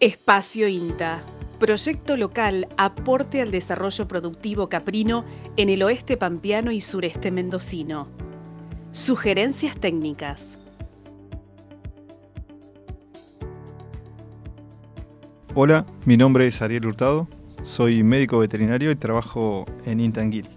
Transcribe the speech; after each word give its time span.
Espacio 0.00 0.68
INTA. 0.68 1.24
Proyecto 1.58 2.16
local 2.16 2.68
aporte 2.76 3.42
al 3.42 3.50
desarrollo 3.50 4.06
productivo 4.06 4.68
caprino 4.68 5.24
en 5.56 5.70
el 5.70 5.82
oeste 5.82 6.16
pampeano 6.16 6.70
y 6.70 6.80
sureste 6.80 7.32
mendocino. 7.32 8.06
Sugerencias 8.92 9.76
técnicas. 9.76 10.60
Hola, 15.56 15.84
mi 16.04 16.16
nombre 16.16 16.46
es 16.46 16.62
Ariel 16.62 16.86
Hurtado, 16.86 17.26
soy 17.64 18.04
médico 18.04 18.38
veterinario 18.38 18.92
y 18.92 18.94
trabajo 18.94 19.64
en 19.84 19.98
Intanguil. 19.98 20.48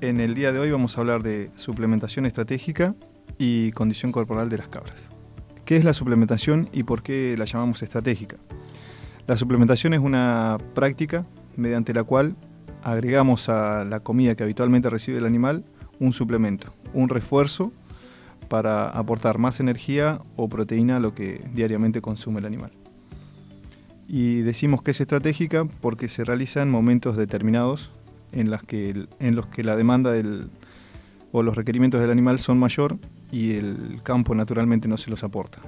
En 0.00 0.20
el 0.20 0.34
día 0.34 0.52
de 0.52 0.60
hoy 0.60 0.70
vamos 0.70 0.96
a 0.96 1.00
hablar 1.00 1.24
de 1.24 1.50
suplementación 1.56 2.24
estratégica 2.24 2.94
y 3.36 3.72
condición 3.72 4.12
corporal 4.12 4.48
de 4.48 4.58
las 4.58 4.68
cabras. 4.68 5.10
¿Qué 5.68 5.76
es 5.76 5.84
la 5.84 5.92
suplementación 5.92 6.70
y 6.72 6.84
por 6.84 7.02
qué 7.02 7.36
la 7.36 7.44
llamamos 7.44 7.82
estratégica? 7.82 8.38
La 9.26 9.36
suplementación 9.36 9.92
es 9.92 10.00
una 10.00 10.56
práctica 10.74 11.26
mediante 11.56 11.92
la 11.92 12.04
cual 12.04 12.36
agregamos 12.82 13.50
a 13.50 13.84
la 13.84 14.00
comida 14.00 14.34
que 14.34 14.44
habitualmente 14.44 14.88
recibe 14.88 15.18
el 15.18 15.26
animal 15.26 15.66
un 16.00 16.14
suplemento, 16.14 16.72
un 16.94 17.10
refuerzo 17.10 17.70
para 18.48 18.88
aportar 18.88 19.36
más 19.36 19.60
energía 19.60 20.22
o 20.36 20.48
proteína 20.48 20.96
a 20.96 21.00
lo 21.00 21.14
que 21.14 21.44
diariamente 21.52 22.00
consume 22.00 22.40
el 22.40 22.46
animal. 22.46 22.72
Y 24.08 24.40
decimos 24.40 24.80
que 24.80 24.92
es 24.92 25.02
estratégica 25.02 25.66
porque 25.82 26.08
se 26.08 26.24
realiza 26.24 26.62
en 26.62 26.70
momentos 26.70 27.18
determinados 27.18 27.92
en, 28.32 28.50
los 28.50 28.62
que 28.62 29.64
la 29.64 29.76
demanda 29.76 30.14
o 31.30 31.42
los 31.42 31.56
requerimientos 31.56 32.00
del 32.00 32.10
animal 32.10 32.38
son 32.38 32.58
mayor 32.58 32.98
y 33.30 33.54
el 33.54 34.00
campo 34.02 34.34
naturalmente 34.34 34.88
no 34.88 34.96
se 34.96 35.10
los 35.10 35.24
aporta. 35.24 35.60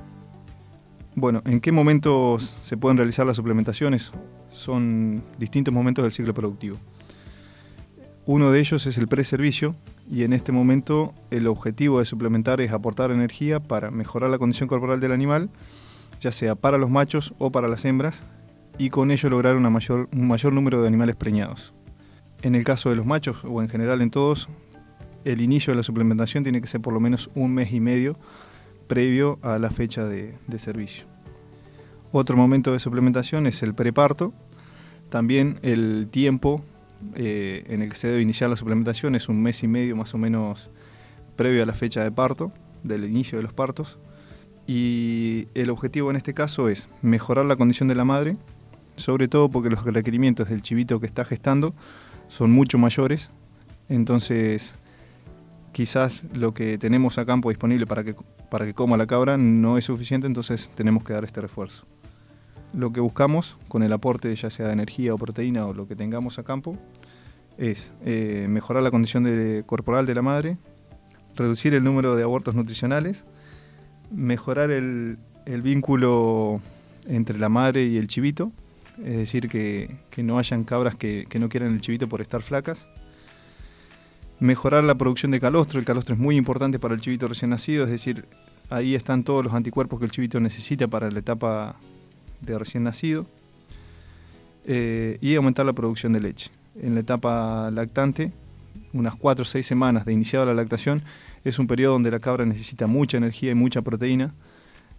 Bueno, 1.14 1.42
¿en 1.45 1.60
qué 1.60 1.73
momentos 1.73 2.55
se 2.62 2.77
pueden 2.77 2.96
realizar 2.96 3.27
las 3.27 3.36
suplementaciones? 3.36 4.12
Son 4.50 5.23
distintos 5.38 5.74
momentos 5.74 6.02
del 6.05 6.12
ciclo 6.12 6.33
productivo. 6.33 6.77
Uno 8.27 8.52
de 8.52 8.61
ellos 8.61 8.86
es 8.86 8.97
el 8.97 9.08
preservicio 9.08 9.75
y 10.11 10.22
en 10.22 10.33
este 10.33 10.52
momento 10.52 11.14
el 11.30 11.47
objetivo 11.47 11.98
de 11.98 12.05
suplementar 12.05 12.61
es 12.61 12.70
aportar 12.70 13.11
energía 13.11 13.61
para 13.61 13.91
mejorar 13.91 14.30
la 14.30 14.39
condición 14.39 14.69
corporal 14.69 15.00
del 15.00 15.12
animal, 15.12 15.50
ya 16.20 16.30
sea 16.30 16.55
para 16.55 16.78
los 16.78 16.91
machos 16.91 17.34
o 17.39 17.50
para 17.50 17.67
las 17.67 17.84
hembras, 17.84 18.22
y 18.78 18.91
con 18.91 19.11
ello 19.11 19.28
lograr 19.30 19.56
una 19.56 19.69
mayor, 19.69 20.08
un 20.12 20.28
mayor 20.28 20.52
número 20.52 20.80
de 20.80 20.89
animales 20.89 21.17
preñados. 21.17 21.74
En 22.42 22.55
el 22.55 22.64
caso 22.64 22.89
de 22.89 22.97
los 22.97 23.05
machos 23.05 23.39
o 23.45 23.61
en 23.62 23.69
general 23.69 24.00
en 24.00 24.11
todos, 24.11 24.48
el 25.25 25.41
inicio 25.41 25.73
de 25.73 25.77
la 25.77 25.83
suplementación 25.83 26.43
tiene 26.43 26.61
que 26.61 26.67
ser 26.67 26.81
por 26.81 26.93
lo 26.93 27.01
menos 27.01 27.31
un 27.35 27.55
mes 27.55 27.73
y 27.73 27.81
medio 27.81 28.17
previo 28.87 29.39
a 29.43 29.59
la 29.59 29.71
fecha 29.71 30.05
de, 30.05 30.35
servicio. 30.59 31.07
Otro 32.13 32.37
momento 32.37 32.73
de 32.73 32.81
suplementación 32.81 33.47
es 33.47 33.63
el 33.63 33.73
preparto. 33.73 34.33
También 35.11 35.61
el 35.63 36.09
tiempo 36.11 36.65
eh, 37.15 37.65
en 37.69 37.83
el 37.83 37.91
que 37.91 37.97
se 37.97 38.09
debe 38.09 38.21
iniciar 38.21 38.51
la 38.51 38.57
suplementación 38.57 39.15
es 39.15 39.29
un 39.29 39.41
mes 39.41 39.63
y 39.63 39.69
medio 39.69 39.95
más 39.95 40.13
o 40.15 40.19
menos 40.19 40.71
previo 41.37 41.63
a 41.63 41.67
la 41.67 41.73
fecha 41.73 42.03
de 42.03 42.11
parto, 42.11 42.53
del 42.83 43.05
inicio 43.05 43.39
de 43.39 43.45
los 43.45 43.53
partos. 43.53 43.98
Y 44.67 45.47
el 45.55 45.71
objetivo 45.71 46.11
en 46.11 46.17
este 46.17 46.35
caso 46.35 46.69
es 46.69 46.89
mejorar 47.01 47.45
la 47.45 47.57
condición 47.57 47.89
de 47.89 47.95
la 47.95 48.05
madre, 48.05 48.37
sobre 48.97 49.29
todo 49.29 49.48
porque 49.48 49.71
los 49.71 49.85
requerimientos 49.85 50.48
del 50.48 50.63
chivito 50.63 50.98
que 51.01 51.07
está 51.07 51.25
gestando 51.25 51.75
son 52.27 52.51
mucho 52.51 52.77
mayores. 52.77 53.31
Entonces 53.89 54.77
quizás 55.73 56.25
lo 56.33 56.53
que 56.53 56.79
tenemos 56.79 57.19
a 57.19 57.25
campo 57.25 57.49
disponible 57.49 57.87
para 57.87 58.05
que, 58.05 58.15
para 58.51 58.67
que 58.67 58.75
coma 58.75 58.97
la 58.97 59.07
cabra 59.07 59.37
no 59.37 59.79
es 59.79 59.85
suficiente, 59.85 60.27
entonces 60.27 60.71
tenemos 60.75 61.05
que 61.05 61.13
dar 61.13 61.25
este 61.25 61.41
refuerzo. 61.41 61.87
Lo 62.73 62.93
que 62.93 63.01
buscamos 63.01 63.57
con 63.69 63.83
el 63.83 63.93
aporte 63.93 64.35
ya 64.35 64.51
sea 64.51 64.67
de 64.67 64.73
energía 64.73 65.15
o 65.15 65.19
proteína 65.19 65.67
o 65.67 65.75
lo 65.75 65.89
que 65.89 65.97
tengamos 65.97 66.39
a 66.39 66.45
campo 66.45 66.77
es 67.59 67.93
eh, 68.05 68.47
mejorar 68.48 68.83
la 68.83 68.91
condición 68.91 69.63
corporal 69.67 70.07
de 70.07 70.14
la 70.14 70.23
madre, 70.23 70.57
reducir 71.36 71.75
el 71.75 71.85
número 71.85 72.17
de 72.17 72.23
abortos 72.23 72.55
nutricionales, 72.55 73.27
mejorar 74.11 74.70
el, 74.70 75.19
vínculo 75.47 76.61
entre 77.09 77.39
la 77.39 77.48
madre 77.48 77.85
y 77.85 77.97
el 77.97 78.07
chivito, 78.07 78.53
es 78.98 79.17
decir, 79.17 79.48
que, 79.48 79.97
no 80.23 80.39
hayan 80.39 80.64
cabras 80.64 80.97
que, 80.97 81.27
que 81.29 81.39
no 81.39 81.48
quieran 81.48 81.73
el 81.73 81.80
chivito 81.80 82.09
por 82.09 82.20
estar 82.20 82.42
flacas, 82.42 82.89
mejorar 84.40 84.84
la 84.84 84.95
producción 84.96 85.30
de 85.30 85.40
calostro. 85.40 85.78
El 85.78 85.84
calostro 85.84 86.14
es 86.14 86.20
muy 86.20 86.36
importante 86.36 86.78
para 86.78 86.95
el 86.95 87.01
chivito 87.01 87.28
recién 87.28 87.51
nacido, 87.51 87.84
es 87.84 87.90
decir, 87.90 88.24
ahí 88.70 88.95
están 88.95 89.23
todos 89.23 89.45
los 89.45 89.55
anticuerpos 89.55 89.98
que 89.98 90.06
el 90.06 90.11
chivito 90.11 90.40
necesita 90.40 90.86
para 90.86 91.11
la 91.11 91.18
etapa 91.18 91.77
de 92.40 92.58
recién 92.58 92.84
nacido. 92.84 93.27
Eh, 94.67 95.18
y 95.23 95.34
aumentar 95.36 95.64
la 95.64 95.73
producción 95.73 96.12
de 96.12 96.20
leche. 96.20 96.50
En 96.80 96.95
la 96.95 97.00
etapa 97.00 97.70
lactante, 97.70 98.30
unas 98.92 99.17
4 99.17 99.42
o 99.42 99.45
6 99.45 99.67
semanas 99.67 100.05
de 100.05 100.12
iniciada 100.12 100.45
la 100.45 100.55
lactación, 100.55 101.02
es 101.45 101.58
un 101.58 101.67
periodo 101.67 101.95
donde 101.95 102.11
la 102.11 102.20
cabra 102.20 102.45
necesita 102.45 102.86
mucha 102.86 103.17
energía 103.17 103.52
y 103.52 103.55
mucha 103.55 103.80
proteína. 103.80 104.34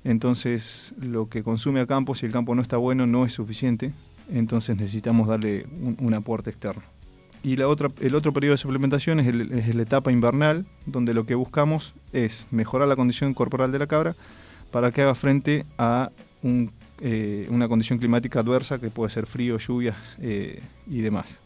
Entonces, 0.03 0.95
lo 0.99 1.29
que 1.29 1.43
consume 1.43 1.79
a 1.79 1.85
campo, 1.85 2.15
si 2.15 2.25
el 2.25 2.31
campo 2.31 2.55
no 2.55 2.63
está 2.63 2.77
bueno, 2.77 3.05
no 3.05 3.23
es 3.23 3.33
suficiente. 3.33 3.91
Entonces, 4.33 4.75
necesitamos 4.75 5.27
darle 5.27 5.67
un 5.99 6.13
aporte 6.15 6.49
externo. 6.49 6.83
Y 7.43 7.55
la 7.55 7.67
otra, 7.67 7.89
el 8.01 8.13
otro 8.13 8.33
periodo 8.33 8.53
de 8.53 8.57
suplementación 8.59 9.19
es, 9.19 9.75
la 9.75 9.81
etapa 9.81 10.11
invernal, 10.11 10.65
donde 10.85 11.13
lo 11.13 11.25
que 11.25 11.35
buscamos 11.35 11.93
es 12.13 12.45
mejorar 12.51 12.87
la 12.87 12.95
condición 12.95 13.33
corporal 13.33 13.71
de 13.71 13.79
la 13.79 13.87
cabra 13.87 14.15
para 14.69 14.91
que 14.91 15.01
haga 15.01 15.15
frente 15.15 15.65
a 15.77 16.11
eh, 17.01 17.47
una 17.49 17.67
condición 17.67 17.97
climática 17.97 18.41
adversa 18.41 18.79
que 18.79 18.89
puede 18.89 19.09
ser 19.09 19.25
frío, 19.25 19.57
lluvias 19.57 20.17
eh, 20.21 20.61
y 20.87 21.01
demás. 21.01 21.41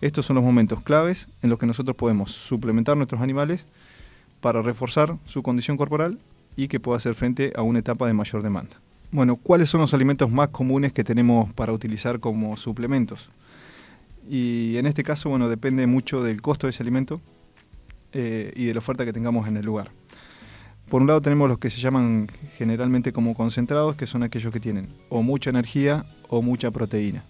Estos 0.00 0.24
son 0.24 0.36
los 0.36 0.44
momentos 0.44 0.82
claves 0.82 1.28
en 1.42 1.50
los 1.50 1.58
que 1.58 1.66
nosotros 1.66 1.94
podemos 1.94 2.30
suplementar 2.30 2.96
nuestros 2.96 3.20
animales 3.20 3.66
para 4.40 4.62
reforzar 4.62 5.16
su 5.26 5.42
condición 5.42 5.76
corporal 5.76 6.18
y 6.56 6.68
que 6.68 6.80
pueda 6.80 6.96
hacer 6.96 7.14
frente 7.14 7.52
a 7.54 7.62
una 7.62 7.80
etapa 7.80 8.06
de 8.06 8.14
mayor 8.14 8.42
demanda. 8.42 8.76
Bueno, 9.12 9.36
¿cuáles 9.36 9.68
son 9.68 9.80
los 9.82 9.92
alimentos 9.92 10.30
más 10.30 10.48
comunes 10.48 10.92
que 10.92 11.04
tenemos 11.04 11.52
para 11.52 11.72
utilizar 11.72 12.18
como 12.18 12.56
suplementos? 12.56 13.28
Y 14.28 14.76
en 14.76 14.86
este 14.86 15.02
caso, 15.02 15.28
bueno, 15.30 15.48
depende 15.48 15.86
mucho 15.86 16.22
del 16.22 16.40
costo 16.40 16.66
de 16.66 16.70
ese 16.70 16.82
alimento 16.82 17.20
eh, 18.12 18.52
y 18.54 18.66
de 18.66 18.74
la 18.74 18.78
oferta 18.78 19.04
que 19.04 19.12
tengamos 19.12 19.48
en 19.48 19.56
el 19.56 19.64
lugar. 19.64 19.90
Por 20.88 21.02
un 21.02 21.06
lado 21.06 21.20
tenemos 21.20 21.48
los 21.48 21.58
que 21.58 21.70
se 21.70 21.80
llaman 21.80 22.28
generalmente 22.56 23.12
como 23.12 23.34
concentrados, 23.34 23.94
que 23.94 24.06
son 24.06 24.24
aquellos 24.24 24.52
que 24.52 24.58
tienen 24.58 24.88
o 25.08 25.22
mucha 25.22 25.50
energía 25.50 26.04
o 26.28 26.42
mucha 26.42 26.72
proteína. 26.72 27.22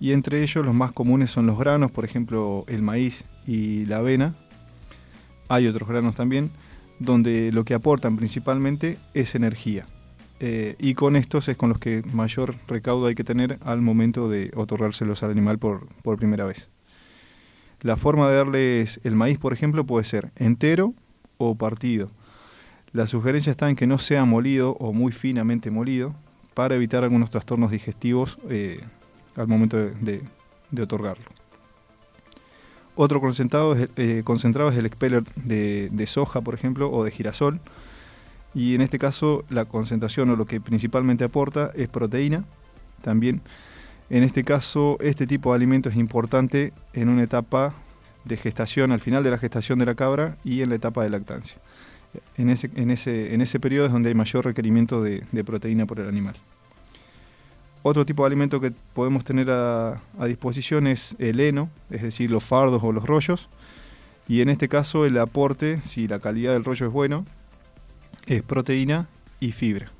Y 0.00 0.12
entre 0.12 0.42
ellos 0.42 0.64
los 0.64 0.74
más 0.74 0.92
comunes 0.92 1.30
son 1.30 1.46
los 1.46 1.58
granos, 1.58 1.90
por 1.90 2.04
ejemplo 2.04 2.64
el 2.68 2.82
maíz 2.82 3.24
y 3.46 3.86
la 3.86 3.96
avena. 3.98 4.34
Hay 5.48 5.66
otros 5.66 5.88
granos 5.88 6.14
también, 6.14 6.50
donde 6.98 7.52
lo 7.52 7.64
que 7.64 7.72
aportan 7.72 8.16
principalmente 8.16 8.98
es 9.14 9.34
energía. 9.34 9.86
Eh, 10.40 10.76
y 10.78 10.94
con 10.94 11.16
estos 11.16 11.48
es 11.48 11.56
con 11.56 11.68
los 11.68 11.78
que 11.78 12.02
mayor 12.12 12.54
recaudo 12.68 13.06
hay 13.06 13.14
que 13.14 13.24
tener 13.24 13.58
al 13.62 13.82
momento 13.82 14.28
de 14.28 14.52
otorgárselos 14.54 15.22
al 15.22 15.30
animal 15.30 15.58
por, 15.58 15.88
primera 16.16 16.44
vez. 16.44 16.70
La 17.80 17.96
forma 17.96 18.28
de 18.28 18.36
darles 18.36 19.00
el 19.04 19.14
maíz, 19.14 19.38
por 19.38 19.52
ejemplo, 19.52 19.84
puede 19.84 20.04
ser 20.04 20.30
entero 20.36 20.94
o 21.38 21.56
partido. 21.56 22.10
La 22.92 23.06
sugerencia 23.06 23.50
está 23.50 23.68
en 23.68 23.76
que 23.76 23.86
no 23.86 23.98
sea 23.98 24.24
molido 24.24 24.72
o 24.80 24.92
muy 24.92 25.12
finamente 25.12 25.70
molido 25.70 26.14
para 26.54 26.74
evitar 26.74 27.04
algunos 27.04 27.30
trastornos 27.30 27.70
digestivos 27.70 28.38
eh, 28.48 28.80
al 29.36 29.46
momento 29.46 29.76
de, 29.76 30.22
otorgarlo. 30.80 31.26
Otro 32.96 33.20
concentrado 33.20 33.74
es, 33.74 33.88
eh, 33.96 34.22
concentrado 34.24 34.70
es 34.70 34.76
el 34.76 34.86
expeller 34.86 35.22
de, 35.36 35.88
de 35.92 36.06
soja, 36.06 36.40
por 36.40 36.54
ejemplo, 36.54 36.90
o 36.90 37.04
de 37.04 37.12
girasol, 37.12 37.60
y 38.54 38.74
en 38.74 38.80
este 38.80 38.98
caso 38.98 39.44
la 39.48 39.64
concentración 39.64 40.30
o 40.30 40.36
lo 40.36 40.46
que 40.46 40.60
principalmente 40.60 41.24
aporta 41.24 41.70
es 41.74 41.88
proteína. 41.88 42.44
También 43.02 43.42
en 44.10 44.22
este 44.22 44.44
caso 44.44 44.96
este 45.00 45.26
tipo 45.26 45.50
de 45.50 45.56
alimento 45.56 45.88
es 45.88 45.96
importante 45.96 46.72
en 46.92 47.08
una 47.08 47.22
etapa 47.22 47.74
de 48.24 48.36
gestación, 48.36 48.92
al 48.92 49.00
final 49.00 49.22
de 49.22 49.30
la 49.30 49.38
gestación 49.38 49.78
de 49.78 49.86
la 49.86 49.94
cabra 49.94 50.36
y 50.44 50.62
en 50.62 50.70
la 50.70 50.76
etapa 50.76 51.02
de 51.02 51.10
lactancia. 51.10 51.58
En 52.36 52.48
ese, 52.50 52.70
en 52.74 52.90
ese, 52.90 53.34
en 53.34 53.40
ese 53.40 53.60
periodo 53.60 53.86
es 53.86 53.92
donde 53.92 54.08
hay 54.08 54.14
mayor 54.14 54.44
requerimiento 54.44 55.02
de, 55.02 55.22
proteína 55.44 55.86
por 55.86 56.00
el 56.00 56.08
animal. 56.08 56.36
Otro 57.82 58.04
tipo 58.04 58.22
de 58.22 58.28
alimento 58.28 58.60
que 58.60 58.72
podemos 58.92 59.24
tener 59.24 59.50
a, 59.50 60.00
a, 60.18 60.26
disposición 60.26 60.86
es 60.86 61.16
el 61.18 61.38
heno, 61.40 61.70
es 61.90 62.02
decir, 62.02 62.30
los 62.30 62.44
fardos 62.44 62.82
o 62.82 62.92
los 62.92 63.04
rollos. 63.06 63.48
Y 64.26 64.40
en 64.40 64.48
este 64.48 64.68
caso 64.68 65.06
el 65.06 65.16
aporte, 65.18 65.80
si 65.80 66.08
la 66.08 66.18
calidad 66.18 66.52
del 66.52 66.64
rollo 66.64 66.86
es 66.86 66.92
bueno, 66.92 67.24
es 68.28 68.42
proteína 68.42 69.08
y 69.40 69.52
fibra. 69.52 69.90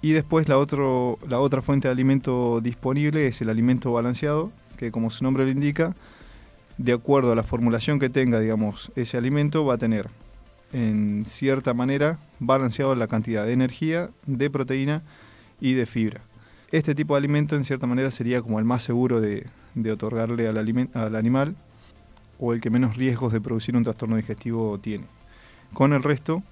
Y 0.00 0.12
después 0.12 0.48
la, 0.48 0.58
otro, 0.58 1.18
la 1.28 1.38
otra 1.38 1.62
fuente 1.62 1.86
de 1.86 1.92
alimento 1.92 2.60
disponible 2.60 3.26
es 3.26 3.40
el 3.42 3.50
alimento 3.50 3.92
balanceado, 3.92 4.50
que 4.76 4.90
como 4.90 5.10
su 5.10 5.22
nombre 5.22 5.44
lo 5.44 5.50
indica, 5.50 5.94
de 6.78 6.94
acuerdo 6.94 7.32
a 7.32 7.36
la 7.36 7.42
formulación 7.42 8.00
que 8.00 8.08
tenga, 8.08 8.40
digamos, 8.40 8.90
ese 8.96 9.18
alimento 9.18 9.64
va 9.64 9.74
a 9.74 9.78
tener 9.78 10.08
en 10.72 11.24
cierta 11.26 11.74
manera 11.74 12.18
balanceado 12.40 12.94
la 12.94 13.06
cantidad 13.06 13.44
de 13.44 13.52
energía, 13.52 14.10
de 14.26 14.50
proteína 14.50 15.02
y 15.60 15.74
de 15.74 15.84
fibra. 15.86 16.22
Este 16.70 16.94
tipo 16.94 17.14
de 17.14 17.18
alimento 17.18 17.54
en 17.54 17.64
cierta 17.64 17.86
manera 17.86 18.10
sería 18.10 18.40
como 18.40 18.58
el 18.58 18.64
más 18.64 18.82
seguro 18.82 19.20
de, 19.20 19.46
otorgarle 19.92 20.48
al, 20.48 20.56
al 20.94 21.16
animal 21.16 21.54
o 22.38 22.54
el 22.54 22.62
que 22.62 22.70
menos 22.70 22.96
riesgos 22.96 23.32
de 23.32 23.42
producir 23.42 23.76
un 23.76 23.84
trastorno 23.84 24.16
digestivo 24.16 24.78
tiene. 24.78 25.04
Con 25.74 25.92
el 25.92 26.02
resto, 26.02 26.42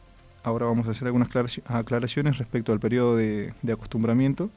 ahora 0.43 0.67
vamos 0.67 0.89
a 0.89 0.93
hacer 0.93 1.07
algunas 1.07 1.29
aclaraciones 1.67 2.39
respecto 2.39 2.73
al 2.73 2.81
periodo 2.81 3.17
de, 3.17 3.53
acostumbramiento 3.73 4.51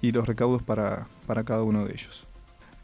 y 0.00 0.12
los 0.12 0.26
recaudos 0.26 0.62
para, 0.62 1.06
para 1.26 1.44
cada 1.44 1.62
uno 1.62 1.84
de 1.84 1.92
ellos. 1.92 2.26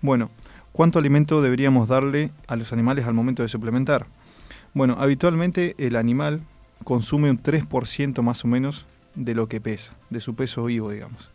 Bueno, 0.00 0.30
¿cuánto 0.72 0.98
alimento 0.98 1.42
deberíamos 1.42 1.88
darle 1.88 2.30
a 2.46 2.56
los 2.56 2.72
animales 2.72 3.06
al 3.06 3.14
momento 3.14 3.42
de 3.42 3.48
suplementar? 3.48 4.06
Bueno, 4.72 4.96
habitualmente 4.98 5.74
el 5.78 5.96
animal 5.96 6.42
consume 6.84 7.30
un 7.30 7.42
3% 7.42 8.22
más 8.22 8.44
o 8.44 8.48
menos 8.48 8.86
de 9.14 9.34
lo 9.34 9.48
que 9.48 9.60
pesa, 9.60 9.94
de 10.08 10.20
su 10.20 10.34
peso 10.34 10.64
vivo, 10.64 10.90
digamos. 10.90 11.30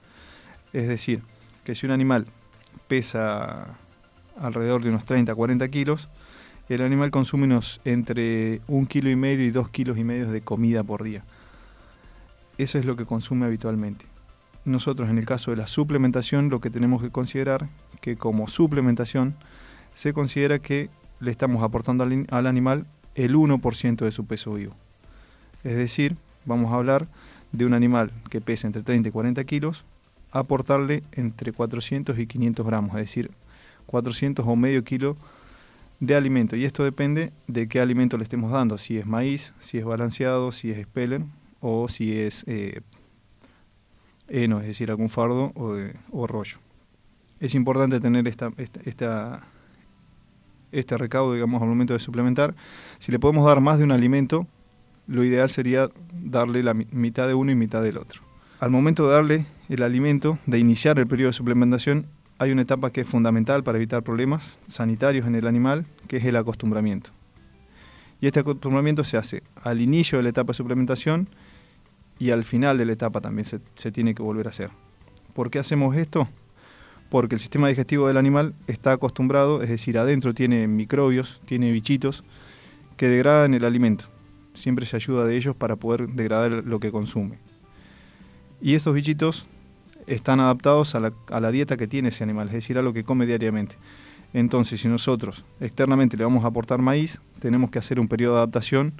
Es 0.74 0.88
decir, 0.88 1.22
que 1.64 1.76
si 1.76 1.86
un 1.86 1.92
animal 1.92 2.26
pesa 2.88 3.78
alrededor 4.38 4.84
de 4.84 4.90
unos 4.90 5.06
30 5.06 5.34
40 5.34 5.68
kilos, 5.70 6.10
el 6.70 6.82
animal 6.82 7.12
consume 7.12 7.60
entre 7.86 8.62
un 8.68 8.88
kilo 8.88 9.10
y 9.10 9.16
medio 9.16 9.46
y 9.46 9.52
dos 9.52 9.70
kilos 9.70 9.98
y 9.98 10.04
medio 10.04 10.32
de 10.32 10.42
comida 10.42 10.84
por 10.84 11.04
día. 11.04 11.24
Eso 12.58 12.80
es 12.80 12.86
lo 12.86 12.96
que 12.96 13.06
consume 13.06 13.46
habitualmente. 13.46 14.06
Nosotros 14.64 15.10
en 15.10 15.20
el 15.20 15.26
caso 15.26 15.52
de 15.52 15.58
la 15.58 15.68
suplementación 15.68 16.50
lo 16.50 16.60
que 16.60 16.72
tenemos 16.72 17.04
que 17.04 17.12
considerar 17.12 17.70
que 18.02 18.16
como 18.16 18.48
suplementación 18.48 19.36
se 19.94 20.14
considera 20.14 20.60
que 20.60 20.90
le 21.20 21.32
estamos 21.32 21.64
aportando 21.64 22.04
al, 22.04 22.48
animal 22.48 22.86
el 23.14 23.36
1% 23.36 23.98
de 23.98 24.12
su 24.12 24.26
peso 24.26 24.54
vivo. 24.54 24.76
Es 25.64 25.76
decir, 25.76 26.18
vamos 26.46 26.72
a 26.72 26.76
hablar 26.76 27.08
de 27.52 27.66
un 27.66 27.74
animal 27.74 28.12
que 28.30 28.42
pesa 28.42 28.68
entre 28.68 28.82
30 28.82 29.10
y 29.10 29.12
40 29.12 29.44
kilos, 29.44 29.86
aportarle 30.32 31.04
entre 31.14 31.54
400 31.54 32.18
y 32.18 32.28
500 32.28 32.66
gramos, 32.66 32.90
es 32.92 33.02
decir, 33.02 33.32
400 33.86 34.46
o 34.48 34.56
medio 34.56 34.84
kilo 34.84 35.16
de 36.00 36.16
alimento. 36.16 36.56
Y 36.56 36.66
esto 36.66 36.84
depende 36.84 37.32
de 37.48 37.68
qué 37.68 37.80
alimento 37.80 38.18
le 38.18 38.24
estemos 38.24 38.52
dando, 38.52 38.78
si 38.78 38.98
es 38.98 39.06
maíz, 39.06 39.54
si 39.60 39.78
es 39.78 39.86
balanceado, 39.86 40.52
si 40.52 40.72
es 40.72 40.84
speller 40.84 41.24
o 41.60 41.88
si 41.88 42.20
es 42.20 42.44
eh, 42.48 42.82
heno, 44.28 44.60
es 44.62 44.68
decir, 44.68 44.90
algún 44.90 45.10
fardo 45.10 45.52
o, 45.56 45.76
o 46.12 46.28
rollo. 46.28 46.58
Es 47.40 47.56
importante 47.56 48.00
tener 48.00 48.28
esta, 48.28 48.52
esta 48.58 49.44
este 50.80 50.98
recaudo, 50.98 51.34
digamos, 51.34 51.62
al 51.62 51.68
momento 51.68 51.94
de 51.94 52.00
suplementar. 52.00 52.56
Si 53.00 53.12
le 53.12 53.20
podemos 53.20 53.46
dar 53.46 53.62
más 53.62 53.78
de 53.78 53.84
un 53.84 53.92
alimento, 53.92 54.48
lo 55.08 55.24
ideal 55.24 55.50
sería 55.50 55.90
darle 56.14 56.64
la 56.64 56.74
mitad 56.74 57.28
de 57.28 57.34
uno 57.34 57.52
y 57.52 57.56
mitad 57.56 57.82
del 57.82 57.98
otro. 57.98 58.22
Al 58.60 58.72
momento 58.72 59.08
de 59.08 59.14
darle 59.14 59.46
el 59.70 59.84
alimento, 59.84 60.40
de 60.46 60.60
iniciar 60.60 61.00
el 61.00 61.08
periodo 61.08 61.30
de 61.30 61.34
suplementación, 61.34 62.08
hay 62.38 62.52
una 62.52 62.64
etapa 62.64 62.92
que 62.92 63.02
es 63.02 63.08
fundamental 63.08 63.64
para 63.64 63.78
evitar 63.78 64.04
problemas 64.04 64.60
sanitarios 64.68 65.26
en 65.28 65.36
el 65.36 65.48
animal, 65.48 65.86
que 66.08 66.18
es 66.18 66.26
el 66.26 66.36
acostumbramiento. 66.36 67.12
Y 68.20 68.28
este 68.28 68.42
acostumbramiento 68.42 69.04
se 69.04 69.18
hace 69.18 69.44
al 69.64 69.82
inicio 69.82 70.18
de 70.18 70.24
la 70.24 70.30
etapa 70.30 70.52
de 70.52 70.58
suplementación 70.58 71.30
y 72.20 72.32
al 72.32 72.44
final 72.44 72.78
de 72.78 72.86
la 72.86 72.94
etapa 72.94 73.22
también 73.22 73.46
se, 73.46 73.92
tiene 73.92 74.16
que 74.16 74.24
volver 74.24 74.48
a 74.48 74.50
hacer. 74.50 74.70
¿Por 75.34 75.50
qué 75.50 75.60
hacemos 75.60 75.96
esto? 75.96 76.28
porque 77.10 77.36
el 77.36 77.40
sistema 77.40 77.68
digestivo 77.68 78.08
del 78.08 78.18
animal 78.18 78.56
está 78.68 78.92
acostumbrado, 78.92 79.62
es 79.62 79.70
decir, 79.70 79.98
adentro 79.98 80.34
tiene 80.34 80.68
microbios, 80.68 81.40
tiene 81.46 81.72
bichitos 81.72 82.24
que 82.98 83.08
degradan 83.08 83.54
el 83.54 83.64
alimento. 83.64 84.06
Siempre 84.54 84.86
se 84.86 84.96
ayuda 84.96 85.24
de 85.24 85.38
ellos 85.38 85.56
para 85.56 85.76
poder 85.76 86.10
degradar 86.10 86.52
lo 86.52 86.80
que 86.80 86.92
consume. 86.92 87.38
Y 88.60 88.74
estos 88.74 88.94
bichitos 88.94 89.48
están 90.08 90.40
adaptados 90.40 90.96
a 90.96 91.00
la, 91.00 91.52
dieta 91.52 91.78
que 91.78 91.88
tiene 91.88 92.10
ese 92.10 92.24
animal, 92.24 92.48
es 92.48 92.54
decir, 92.54 92.78
a 92.78 92.82
lo 92.82 92.94
que 92.94 93.04
come 93.04 93.26
diariamente. 93.26 93.76
Entonces, 94.34 94.82
si 94.82 94.88
nosotros 94.88 95.46
externamente 95.60 96.18
le 96.18 96.24
vamos 96.24 96.44
a 96.44 96.48
aportar 96.48 96.82
maíz, 96.82 97.22
tenemos 97.40 97.72
que 97.72 97.80
hacer 97.80 98.00
un 98.00 98.08
periodo 98.08 98.34
de 98.34 98.40
adaptación 98.40 98.94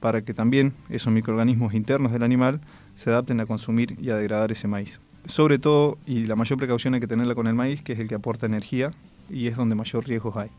para 0.00 0.22
que 0.22 0.34
también 0.34 0.74
esos 0.90 1.12
microorganismos 1.12 1.74
internos 1.74 2.12
del 2.12 2.22
animal 2.22 2.60
se 2.96 3.10
adapten 3.10 3.40
a 3.40 3.46
consumir 3.46 3.96
y 4.00 4.10
a 4.10 4.16
degradar 4.16 4.52
ese 4.52 4.68
maíz 4.68 5.00
sobre 5.26 5.58
todo, 5.58 5.98
y 6.06 6.26
la 6.26 6.36
mayor 6.36 6.58
precaución 6.58 6.94
hay 6.94 7.00
que 7.00 7.06
tenerla 7.06 7.34
con 7.34 7.46
el 7.46 7.54
maíz, 7.54 7.82
que 7.82 7.92
es 7.92 7.98
el 7.98 8.08
que 8.08 8.14
aporta 8.14 8.46
energía 8.46 8.92
y 9.30 9.46
es 9.46 9.56
donde 9.56 9.74
mayor 9.74 10.06
riesgos 10.06 10.36
hay. 10.36 10.50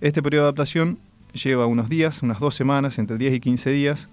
Este 0.00 0.22
periodo 0.22 0.44
de 0.44 0.48
adaptación 0.48 0.98
lleva 1.32 1.66
unos 1.66 1.88
días, 1.88 2.22
unas 2.22 2.40
dos 2.40 2.54
semanas, 2.54 2.98
entre 2.98 3.16
10 3.16 3.34
y 3.34 3.40
15 3.40 3.70
días, 3.70 4.10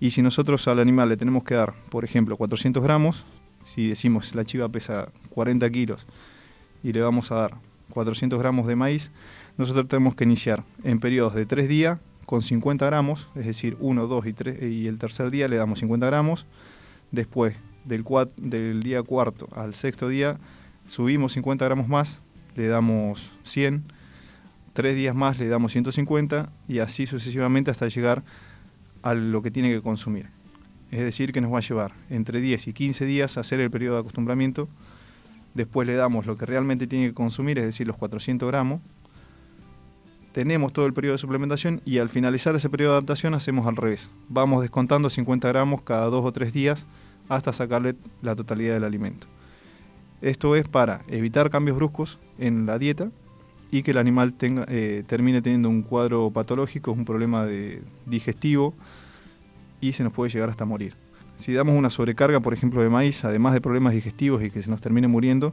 y 0.00 0.10
si 0.10 0.22
nosotros 0.22 0.68
al 0.68 0.80
animal 0.80 1.08
le 1.08 1.16
tenemos 1.16 1.44
que 1.44 1.54
dar, 1.54 1.74
por 1.88 2.04
ejemplo, 2.04 2.36
400 2.36 2.82
gramos, 2.82 3.24
si 3.64 3.88
decimos 3.88 4.34
la 4.34 4.44
chiva 4.44 4.68
pesa 4.68 5.08
40 5.30 5.68
kilos 5.70 6.06
y 6.82 6.92
le 6.92 7.00
vamos 7.00 7.32
a 7.32 7.36
dar 7.36 7.54
400 7.90 8.38
gramos 8.38 8.66
de 8.66 8.76
maíz, 8.76 9.10
nosotros 9.56 9.88
tenemos 9.88 10.14
que 10.14 10.24
iniciar 10.24 10.62
en 10.84 11.00
periodos 11.00 11.34
de 11.34 11.46
3 11.46 11.68
días 11.68 11.98
con 12.26 12.42
50 12.42 12.86
gramos, 12.86 13.28
es 13.34 13.46
decir, 13.46 13.76
1, 13.80 14.06
2 14.06 14.26
y 14.26 14.32
3, 14.32 14.62
y 14.62 14.86
el 14.86 14.98
tercer 14.98 15.30
día 15.30 15.48
le 15.48 15.56
damos 15.56 15.80
50 15.80 16.06
gramos, 16.06 16.46
después 17.10 17.56
del, 17.84 18.04
del 18.36 18.82
día 18.82 19.02
cuarto 19.02 19.48
al 19.54 19.74
sexto 19.74 20.08
día 20.08 20.38
subimos 20.86 21.32
50 21.32 21.64
gramos 21.64 21.88
más, 21.88 22.22
le 22.54 22.68
damos 22.68 23.32
100, 23.42 23.84
tres 24.74 24.94
días 24.94 25.14
más 25.14 25.38
le 25.38 25.48
damos 25.48 25.72
150 25.72 26.50
y 26.68 26.80
así 26.80 27.06
sucesivamente 27.06 27.70
hasta 27.70 27.88
llegar 27.88 28.24
a 29.02 29.14
lo 29.14 29.42
que 29.42 29.50
tiene 29.50 29.70
que 29.70 29.80
consumir. 29.80 30.33
Es 30.94 31.00
decir, 31.00 31.32
que 31.32 31.40
nos 31.40 31.52
va 31.52 31.58
a 31.58 31.60
llevar 31.60 31.92
entre 32.08 32.40
10 32.40 32.68
y 32.68 32.72
15 32.72 33.04
días 33.04 33.36
a 33.36 33.40
hacer 33.40 33.58
el 33.58 33.68
periodo 33.68 33.94
de 33.96 34.00
acostumbramiento, 34.02 34.68
después 35.52 35.88
le 35.88 35.96
damos 35.96 36.24
lo 36.24 36.36
que 36.38 36.46
realmente 36.46 36.86
tiene 36.86 37.08
que 37.08 37.14
consumir, 37.14 37.58
es 37.58 37.64
decir, 37.64 37.84
los 37.84 37.96
400 37.96 38.48
gramos, 38.48 38.80
tenemos 40.30 40.72
todo 40.72 40.86
el 40.86 40.94
periodo 40.94 41.14
de 41.14 41.18
suplementación 41.18 41.80
y 41.84 41.98
al 41.98 42.08
finalizar 42.08 42.54
ese 42.54 42.70
periodo 42.70 42.92
de 42.92 42.98
adaptación 42.98 43.34
hacemos 43.34 43.66
al 43.66 43.74
revés. 43.74 44.14
Vamos 44.28 44.62
descontando 44.62 45.10
50 45.10 45.48
gramos 45.48 45.82
cada 45.82 46.06
dos 46.06 46.24
o 46.24 46.30
tres 46.30 46.52
días 46.52 46.86
hasta 47.28 47.52
sacarle 47.52 47.96
la 48.22 48.36
totalidad 48.36 48.74
del 48.74 48.84
alimento. 48.84 49.26
Esto 50.22 50.54
es 50.54 50.68
para 50.68 51.02
evitar 51.08 51.50
cambios 51.50 51.76
bruscos 51.76 52.20
en 52.38 52.66
la 52.66 52.78
dieta 52.78 53.10
y 53.72 53.82
que 53.82 53.90
el 53.90 53.98
animal 53.98 54.32
eh, 54.40 55.02
termine 55.08 55.42
teniendo 55.42 55.68
un 55.68 55.82
cuadro 55.82 56.30
patológico, 56.30 56.92
un 56.92 57.04
problema 57.04 57.44
de 57.44 57.82
digestivo 58.06 58.74
y 59.88 59.92
se 59.92 60.02
nos 60.02 60.12
puede 60.12 60.30
llegar 60.30 60.48
hasta 60.48 60.64
morir. 60.64 60.94
Si 61.36 61.52
damos 61.52 61.76
una 61.76 61.90
sobrecarga, 61.90 62.40
por 62.40 62.54
ejemplo, 62.54 62.80
de 62.80 62.88
maíz, 62.88 63.24
además 63.24 63.52
de 63.52 63.60
problemas 63.60 63.92
digestivos 63.92 64.42
y 64.42 64.50
que 64.50 64.62
se 64.62 64.70
nos 64.70 64.80
termine 64.80 65.08
muriendo, 65.08 65.52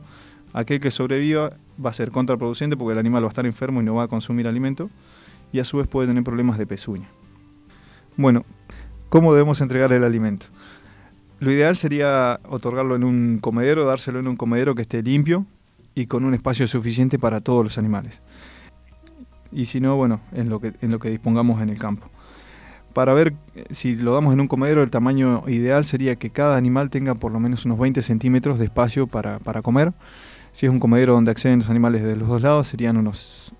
aquel 0.53 0.79
que 0.79 0.89
sobreviva 0.89 1.57
va 1.83 1.89
a 1.89 1.93
ser 1.93 2.11
contraproducente 2.11 2.77
porque 2.77 2.93
el 2.93 2.99
animal 2.99 3.23
va 3.23 3.27
a 3.27 3.29
estar 3.29 3.45
enfermo 3.45 3.81
y 3.81 3.83
no 3.83 3.95
va 3.95 4.03
a 4.03 4.07
consumir 4.07 4.47
alimento 4.47 4.89
y 5.51 5.59
a 5.59 5.65
su 5.65 5.77
vez 5.77 5.87
puede 5.87 6.07
tener 6.07 6.23
problemas 6.23 6.57
de 6.57 6.65
pezuña. 6.65 7.09
Bueno, 8.15 8.45
¿cómo 9.09 9.33
debemos 9.33 9.59
entregar 9.59 9.91
el 9.91 10.03
alimento? 10.03 10.45
Lo 11.39 11.51
ideal 11.51 11.75
sería 11.75 12.39
otorgarlo 12.47 12.95
en 12.95 13.03
un 13.03 13.39
comedero, 13.39 13.85
dárselo 13.85 14.19
en 14.19 14.27
un 14.27 14.37
comedero 14.37 14.75
que 14.75 14.83
esté 14.83 15.03
limpio 15.03 15.45
y 15.93 16.05
con 16.05 16.23
un 16.23 16.33
espacio 16.33 16.67
suficiente 16.67 17.19
para 17.19 17.41
todos 17.41 17.65
los 17.65 17.77
animales. 17.77 18.21
Y 19.51 19.65
si 19.65 19.81
no, 19.81 19.97
bueno, 19.97 20.21
en 20.31 20.49
lo 20.49 20.61
que, 20.61 20.73
en 20.81 20.91
lo 20.91 20.99
que 20.99 21.09
dispongamos 21.09 21.61
en 21.61 21.69
el 21.69 21.77
campo. 21.77 22.09
Para 22.93 23.13
ver 23.13 23.33
eh, 23.55 23.65
si 23.71 23.95
lo 23.95 24.13
damos 24.13 24.33
en 24.33 24.41
un 24.41 24.47
comedero, 24.47 24.83
el 24.83 24.91
tamaño 24.91 25.43
ideal 25.47 25.85
sería 25.85 26.15
que 26.15 26.29
cada 26.29 26.57
animal 26.57 26.89
tenga 26.89 27.15
por 27.15 27.31
lo 27.31 27.39
menos 27.39 27.65
unos 27.65 27.79
20 27.79 28.01
centímetros 28.01 28.59
de 28.59 28.65
espacio 28.65 29.07
para, 29.07 29.39
comer. 29.61 29.93
Si 30.51 30.65
es 30.65 30.71
un 30.71 30.79
comedero 30.79 31.13
donde 31.13 31.31
acceden 31.31 31.59
los 31.59 31.69
animales 31.69 32.03
de 32.03 32.15
los 32.15 32.27
dos 32.27 32.41
lados, 32.41 32.67
serían 32.67 32.97
unos 32.97 33.53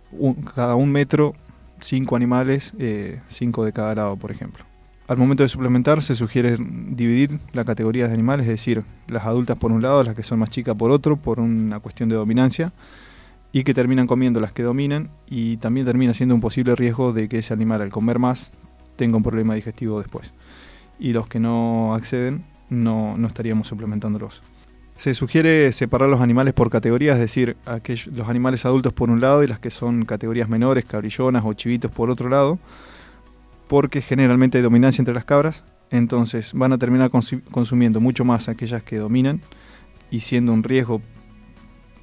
cada 0.53 0.75
un 0.75 0.91
metro, 0.91 1.33
cinco 1.79 2.17
animales, 2.17 2.73
eh, 2.79 3.21
cinco 3.27 3.63
de 3.63 3.71
cada 3.71 3.95
lado, 3.95 4.17
por 4.17 4.31
ejemplo. 4.31 4.65
Al 5.07 5.17
momento 5.17 5.43
de 5.43 5.50
suplementar 5.50 6.01
se 6.01 6.15
sugiere 6.15 6.57
dividir 6.57 7.39
la 7.53 7.65
categoría 7.65 8.07
de 8.07 8.13
animales, 8.13 8.45
es 8.45 8.51
decir, 8.51 8.83
las 9.07 9.25
adultas 9.25 9.57
por 9.57 9.71
un 9.71 9.81
lado, 9.81 10.03
las 10.03 10.15
que 10.15 10.23
son 10.23 10.39
más 10.39 10.50
chicas 10.50 10.75
por 10.75 10.91
otro, 10.91 11.17
por 11.17 11.39
una 11.39 11.79
cuestión 11.79 12.07
de 12.07 12.15
dominancia, 12.15 12.71
y 13.51 13.63
que 13.63 13.73
terminan 13.73 14.07
comiendo 14.07 14.39
las 14.39 14.53
que 14.53 14.63
dominan, 14.63 15.09
y 15.27 15.57
también 15.57 15.85
termina 15.85 16.13
siendo 16.13 16.35
un 16.35 16.41
posible 16.41 16.75
riesgo 16.75 17.11
de 17.11 17.27
que 17.27 17.39
ese 17.39 17.53
animal 17.53 17.81
al 17.81 17.89
comer 17.89 18.19
más 18.19 18.53
tenga 19.01 19.17
un 19.17 19.24
problema 19.24 19.55
digestivo 19.55 20.00
después. 20.00 20.31
Y 21.00 21.12
los 21.12 21.27
que 21.27 21.39
no 21.39 21.96
acceden 21.96 22.46
no, 22.70 23.17
no 23.17 23.25
estaríamos 23.25 23.67
suplementándolos. 23.67 24.43
Se 24.96 25.15
sugiere 25.15 25.72
separar 25.72 26.08
los 26.08 26.22
animales 26.22 26.53
por 26.53 26.70
categorías, 26.70 27.15
es 27.15 27.22
decir, 27.22 27.58
aquellos, 27.65 28.13
los 28.15 28.29
animales 28.29 28.63
adultos 28.63 28.93
por 28.93 29.10
un 29.10 29.20
lado 29.20 29.41
y 29.41 29.48
las 29.48 29.60
que 29.60 29.72
son 29.72 30.05
categorías 30.05 30.50
menores, 30.50 30.86
cabrillonas 30.86 31.41
o 31.43 31.51
chivitos 31.53 31.89
por 31.89 32.12
otro 32.12 32.29
lado, 32.29 32.60
porque 33.67 34.03
generalmente 34.03 34.60
hay 34.60 34.63
dominancia 34.63 35.01
entre 35.01 35.15
las 35.15 35.25
cabras, 35.25 35.63
entonces 35.89 36.53
van 36.53 36.72
a 36.72 36.77
terminar 36.77 37.10
consumiendo 37.10 38.00
mucho 38.00 38.24
más 38.24 38.50
aquellas 38.50 38.84
que 38.84 38.98
dominan 38.98 39.41
y 40.12 40.20
siendo 40.20 40.53
un 40.53 40.62
riesgo 40.62 41.01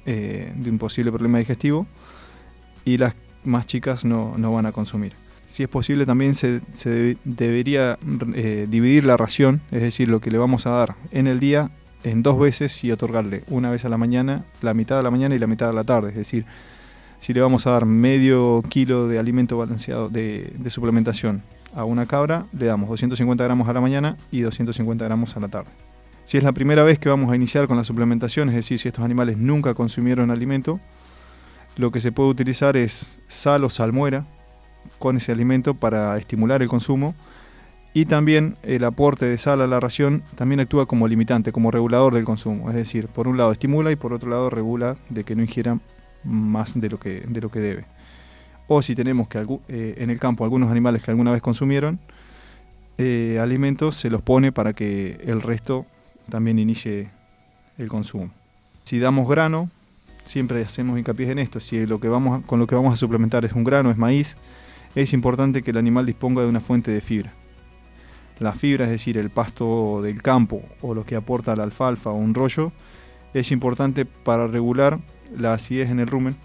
eh, 0.05 0.51
de 0.53 0.69
un 0.69 0.77
posible 0.77 1.11
problema 1.11 1.37
digestivo, 1.37 1.87
y 2.83 2.97
las 2.97 3.15
más 3.45 3.67
chicas 3.67 4.03
no, 4.03 4.33
van 4.51 4.65
a 4.65 4.73
consumir. 4.73 5.13
Si 5.49 5.63
es 5.63 5.69
posible 5.69 6.05
también 6.05 6.35
se, 6.35 6.61
debería 7.25 7.97
eh, 8.35 8.67
dividir 8.69 9.03
la 9.03 9.17
ración, 9.17 9.61
es 9.71 9.81
decir, 9.81 10.07
lo 10.07 10.21
que 10.21 10.29
le 10.29 10.37
vamos 10.37 10.67
a 10.67 10.69
dar 10.69 10.95
en 11.09 11.25
el 11.25 11.39
día 11.39 11.71
en 12.03 12.21
dos 12.21 12.37
veces 12.39 12.83
y 12.83 12.91
otorgarle 12.91 13.43
una 13.47 13.71
vez 13.71 13.83
a 13.83 13.89
la 13.89 13.97
mañana, 13.97 14.45
la 14.61 14.75
mitad 14.75 14.97
de 14.97 15.01
la 15.01 15.09
mañana 15.09 15.33
y 15.33 15.39
la 15.39 15.47
mitad 15.47 15.65
de 15.65 15.73
la 15.73 15.83
tarde. 15.83 16.09
Es 16.09 16.15
decir, 16.17 16.45
si 17.17 17.33
le 17.33 17.41
vamos 17.41 17.65
a 17.65 17.71
dar 17.71 17.87
medio 17.87 18.61
kilo 18.69 19.07
de 19.07 19.17
alimento 19.17 19.57
balanceado 19.57 20.07
de, 20.07 20.53
de 20.55 20.69
suplementación 20.69 21.41
a 21.73 21.83
una 21.83 22.05
cabra, 22.05 22.45
le 22.53 22.67
damos 22.67 22.87
250 22.87 23.43
gramos 23.43 23.67
a 23.67 23.73
la 23.73 23.81
mañana 23.81 24.17
y 24.29 24.41
250 24.41 25.03
gramos 25.03 25.35
a 25.35 25.39
la 25.39 25.47
tarde. 25.47 25.71
Si 26.25 26.37
es 26.37 26.43
la 26.43 26.51
primera 26.51 26.83
vez 26.83 26.99
que 26.99 27.09
vamos 27.09 27.31
a 27.31 27.35
iniciar 27.35 27.67
con 27.67 27.75
la 27.75 27.83
suplementación, 27.83 28.49
es 28.49 28.55
decir, 28.55 28.77
si 28.77 28.87
estos 28.87 29.03
animales 29.03 29.39
nunca 29.39 29.73
consumieron 29.73 30.29
alimento, 30.29 30.79
lo 31.75 31.91
que 31.91 32.01
se 32.01 32.11
puede 32.11 32.29
utilizar 32.29 32.77
es 32.77 33.19
sal 33.25 33.63
o 33.63 33.69
salmuera 33.71 34.27
con 34.97 35.17
ese 35.17 35.31
alimento 35.31 35.73
para 35.73 36.17
estimular 36.17 36.61
el 36.61 36.67
consumo 36.67 37.15
y 37.93 38.05
también 38.05 38.55
el 38.63 38.83
aporte 38.83 39.25
de 39.25 39.37
sal 39.37 39.61
a 39.61 39.67
la 39.67 39.79
ración 39.79 40.23
también 40.35 40.59
actúa 40.59 40.85
como 40.85 41.07
limitante, 41.07 41.51
como 41.51 41.71
regulador 41.71 42.13
del 42.13 42.23
consumo. 42.23 42.69
Es 42.69 42.75
decir, 42.75 43.07
por 43.07 43.27
un 43.27 43.37
lado 43.37 43.51
estimula 43.51 43.91
y 43.91 43.95
por 43.95 44.13
otro 44.13 44.29
lado 44.29 44.49
regula 44.49 44.95
de 45.09 45.23
que 45.23 45.35
no 45.35 45.41
ingieran 45.41 45.81
más 46.23 46.79
de 46.79 46.89
lo 46.89 46.99
que, 46.99 47.21
de 47.27 47.41
lo 47.41 47.49
que 47.49 47.59
debe. 47.59 47.85
O 48.67 48.81
si 48.83 48.95
tenemos 48.95 49.27
que 49.27 49.39
eh, 49.67 49.95
en 49.97 50.09
el 50.11 50.19
campo 50.19 50.43
algunos 50.43 50.69
animales 50.69 51.01
que 51.01 51.09
alguna 51.09 51.31
vez 51.31 51.41
consumieron 51.41 51.99
eh, 52.99 53.39
alimentos, 53.41 53.95
se 53.95 54.09
los 54.09 54.21
pone 54.21 54.51
para 54.51 54.73
que 54.73 55.19
el 55.25 55.41
resto 55.41 55.85
también 56.29 56.59
inicie 56.59 57.09
el 57.79 57.87
consumo. 57.87 58.29
Si 58.83 58.99
damos 58.99 59.27
grano, 59.27 59.71
siempre 60.25 60.61
hacemos 60.63 60.99
hincapié 60.99 61.31
en 61.31 61.39
esto, 61.39 61.59
si 61.59 61.85
lo 61.87 61.99
que 61.99 62.07
vamos 62.07 62.45
con 62.45 62.59
lo 62.59 62.67
que 62.67 62.75
vamos 62.75 62.93
a 62.93 62.97
suplementar 62.97 63.45
es 63.45 63.53
un 63.53 63.63
grano, 63.63 63.89
es 63.89 63.97
maíz, 63.97 64.37
es 64.95 65.13
importante 65.13 65.61
que 65.61 65.71
el 65.71 65.77
animal 65.77 66.05
disponga 66.05 66.41
de 66.41 66.47
una 66.47 66.59
fuente 66.59 66.91
de 66.91 67.01
fibra. 67.01 67.33
La 68.39 68.53
fibra, 68.53 68.85
es 68.85 68.91
decir, 68.91 69.17
el 69.17 69.29
pasto 69.29 70.01
del 70.01 70.21
campo 70.21 70.63
o 70.81 70.93
lo 70.93 71.05
que 71.05 71.15
aporta 71.15 71.55
la 71.55 71.63
alfalfa 71.63 72.09
o 72.09 72.15
un 72.15 72.33
rollo, 72.33 72.71
es 73.33 73.51
importante 73.51 74.05
para 74.05 74.47
regular 74.47 74.99
la 75.37 75.53
acidez 75.53 75.89
en 75.89 75.99
el 75.99 76.07
rumen 76.07 76.35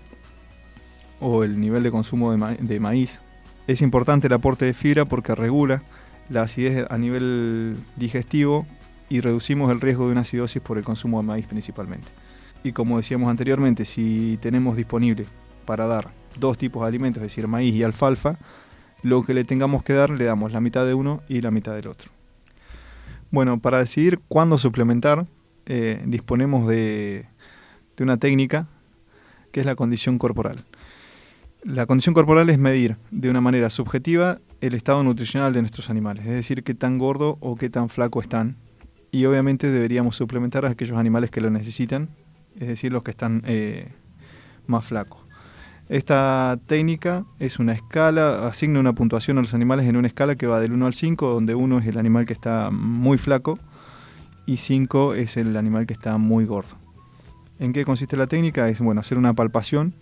o 1.21 1.45
el 1.45 1.59
nivel 1.59 1.83
de 1.83 1.91
consumo 1.91 2.33
de, 2.33 2.81
maíz. 2.81 3.23
Es 3.67 3.81
importante 3.81 4.27
el 4.27 4.33
aporte 4.33 4.67
de 4.67 4.75
fibra 4.75 5.05
porque 5.05 5.35
regula 5.35 5.83
la 6.29 6.43
acidez 6.43 6.87
a 6.91 6.99
nivel 6.99 7.77
digestivo 7.97 8.67
y 9.09 9.21
reducimos 9.21 9.71
el 9.71 9.81
riesgo 9.81 10.07
de 10.07 10.13
una 10.13 10.23
acidosis 10.23 10.61
por 10.61 10.77
el 10.77 10.85
consumo 10.85 11.21
de 11.21 11.27
maíz 11.29 11.47
principalmente. 11.47 12.09
Y 12.63 12.73
como 12.73 12.97
decíamos 12.97 13.31
anteriormente, 13.31 13.85
si 13.85 14.39
tenemos 14.43 14.77
disponible 14.77 15.27
para 15.65 15.87
dar 15.87 16.11
dos 16.39 16.59
tipos 16.59 16.83
de 16.83 16.89
alimentos, 16.89 17.23
es 17.23 17.31
decir, 17.31 17.47
maíz 17.49 17.75
y 17.75 17.83
alfalfa, 17.83 18.39
lo 19.03 19.23
que 19.23 19.35
le 19.35 19.45
tengamos 19.45 19.83
que 19.83 19.93
dar 19.93 20.11
le 20.11 20.25
damos 20.25 20.53
la 20.53 20.61
mitad 20.61 20.87
de 20.87 20.95
uno 20.95 21.23
y 21.29 21.41
la 21.41 21.51
mitad 21.51 21.75
del 21.75 21.89
otro. 21.89 22.11
Bueno, 23.31 23.61
para 23.61 23.79
decidir 23.79 24.21
cuándo 24.29 24.59
suplementar, 24.59 25.27
eh, 25.67 26.03
disponemos 26.07 26.69
de, 26.69 27.27
de 27.97 28.05
una 28.05 28.17
técnica 28.17 28.69
que 29.53 29.61
es 29.61 29.67
la 29.67 29.75
condición 29.75 30.19
corporal. 30.19 30.65
La 31.63 31.87
condición 31.87 32.15
corporal 32.15 32.51
es 32.51 32.59
medir 32.59 32.97
de 33.11 33.31
una 33.31 33.41
manera 33.41 33.71
subjetiva 33.71 34.41
el 34.61 34.75
estado 34.75 35.03
nutricional 35.03 35.53
de 35.53 35.61
nuestros 35.63 35.91
animales, 35.91 36.27
es 36.27 36.33
decir, 36.33 36.63
qué 36.63 36.75
tan 36.75 36.99
gordo 36.99 37.39
o 37.41 37.57
qué 37.57 37.71
tan 37.71 37.89
flaco 37.89 38.21
están. 38.21 38.57
Y 39.11 39.25
obviamente 39.27 39.71
deberíamos 39.71 40.17
suplementar 40.17 40.67
a 40.67 40.71
aquellos 40.71 40.99
animales 40.99 41.31
que 41.31 41.41
lo 41.41 41.51
necesitan, 41.51 42.11
es 42.59 42.69
decir, 42.69 42.93
los 42.93 43.03
que 43.03 43.13
están 43.13 43.43
eh, 43.47 43.93
más 44.67 44.85
flacos. 44.85 45.24
Esta 45.89 46.59
técnica 46.67 47.27
es 47.39 47.59
una 47.59 47.73
escala, 47.73 48.47
asigna 48.49 48.81
una 48.81 48.95
puntuación 48.95 49.37
a 49.37 49.43
los 49.43 49.53
animales 49.53 49.87
en 49.87 49.97
una 49.97 50.09
escala 50.09 50.35
que 50.35 50.47
va 50.47 50.59
del 50.59 50.73
1 50.73 50.87
al 50.87 50.95
5, 50.95 51.29
donde 51.29 51.55
1 51.55 51.79
es 51.81 51.87
el 51.87 51.99
animal 51.99 52.25
que 52.25 52.33
está 52.33 52.71
muy 52.71 53.19
flaco 53.19 53.59
y 54.47 54.57
5 54.57 55.15
es 55.15 55.37
el 55.37 55.55
animal 55.59 55.87
que 55.87 55.93
está 55.93 56.17
muy 56.17 56.47
gordo. 56.47 56.77
¿En 57.59 57.75
qué 57.75 57.85
consiste 57.85 58.17
la 58.17 58.27
técnica? 58.27 58.69
Es 58.69 58.81
bueno, 58.81 59.03
hacer 59.03 59.19
una 59.19 59.35
palpación 59.35 59.95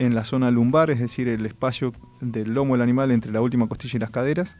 en 0.00 0.16
la 0.16 0.24
zona 0.24 0.50
lumbar, 0.50 0.90
es 0.90 0.98
decir, 0.98 1.28
el 1.28 1.46
espacio 1.46 1.92
del 2.20 2.52
lomo 2.52 2.74
del 2.74 2.82
animal 2.82 3.12
entre 3.12 3.30
la 3.30 3.40
última 3.40 3.68
costilla 3.68 3.96
y 3.96 4.00
las 4.00 4.10
caderas, 4.10 4.56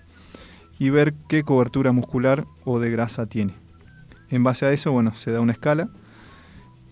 y 0.78 0.90
ver 0.90 1.14
qué 1.28 1.42
cobertura 1.42 1.90
muscular 1.90 2.44
o 2.64 2.78
de 2.78 2.90
grasa 2.90 3.26
tiene. 3.26 3.54
En 4.30 4.44
base 4.44 4.66
a 4.66 4.72
eso, 4.72 4.92
bueno, 4.92 5.14
se 5.14 5.32
da 5.32 5.40
una 5.40 5.52
escala 5.52 5.88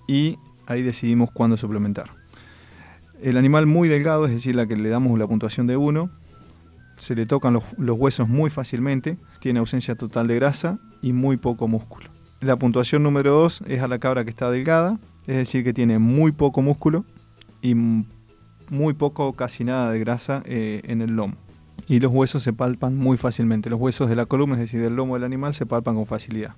y 0.09 0.37
ahí 0.67 0.83
decidimos 0.83 1.31
cuándo 1.31 1.57
suplementar. 1.57 2.16
El 3.23 3.37
animal 3.37 3.67
muy 3.67 3.89
delgado, 3.89 4.27
es 4.27 4.33
decir, 4.33 4.55
la 4.55 4.67
que 4.67 4.77
le 4.77 4.89
damos 4.89 5.19
la 5.19 5.27
puntuación 5.27 5.67
de 5.67 5.77
1, 5.77 6.11
se 6.97 7.15
le 7.15 7.27
tocan 7.27 7.55
los, 7.55 7.65
huesos 7.79 8.29
muy 8.29 8.51
fácilmente, 8.51 9.19
tiene 9.41 9.59
ausencia 9.59 9.95
total 9.95 10.27
de 10.27 10.35
grasa 10.37 10.79
y 11.03 11.13
muy 11.13 11.37
poco 11.37 11.69
músculo. 11.69 12.09
La 12.41 12.57
puntuación 12.57 13.03
número 13.03 13.33
2 13.33 13.65
es 13.67 13.83
a 13.83 13.89
la 13.89 13.99
cabra 13.99 14.25
que 14.25 14.31
está 14.31 14.51
delgada, 14.51 14.99
es 15.27 15.37
decir, 15.37 15.65
que 15.65 15.73
tiene 15.73 15.99
muy 15.99 16.33
poco 16.33 16.63
músculo 16.63 17.05
y 17.63 17.75
muy 17.75 18.95
poco, 18.95 19.33
casi 19.35 19.65
nada 19.65 19.91
de 19.91 19.99
grasa 19.99 20.43
eh, 20.45 20.83
en 20.85 21.03
el 21.03 21.13
lomo. 21.13 21.35
Y 21.89 22.01
los 22.01 22.13
huesos 22.13 22.43
se 22.43 22.53
palpan 22.53 22.97
muy 22.97 23.17
fácilmente. 23.17 23.71
Los 23.71 23.81
huesos 23.81 24.09
de 24.09 24.17
la 24.17 24.27
columna, 24.27 24.55
es 24.57 24.63
decir, 24.63 24.81
del 24.81 24.97
lomo 24.97 25.15
del 25.15 25.25
animal, 25.25 25.55
se 25.55 25.67
palpan 25.67 25.95
con 25.95 26.07
facilidad. 26.07 26.55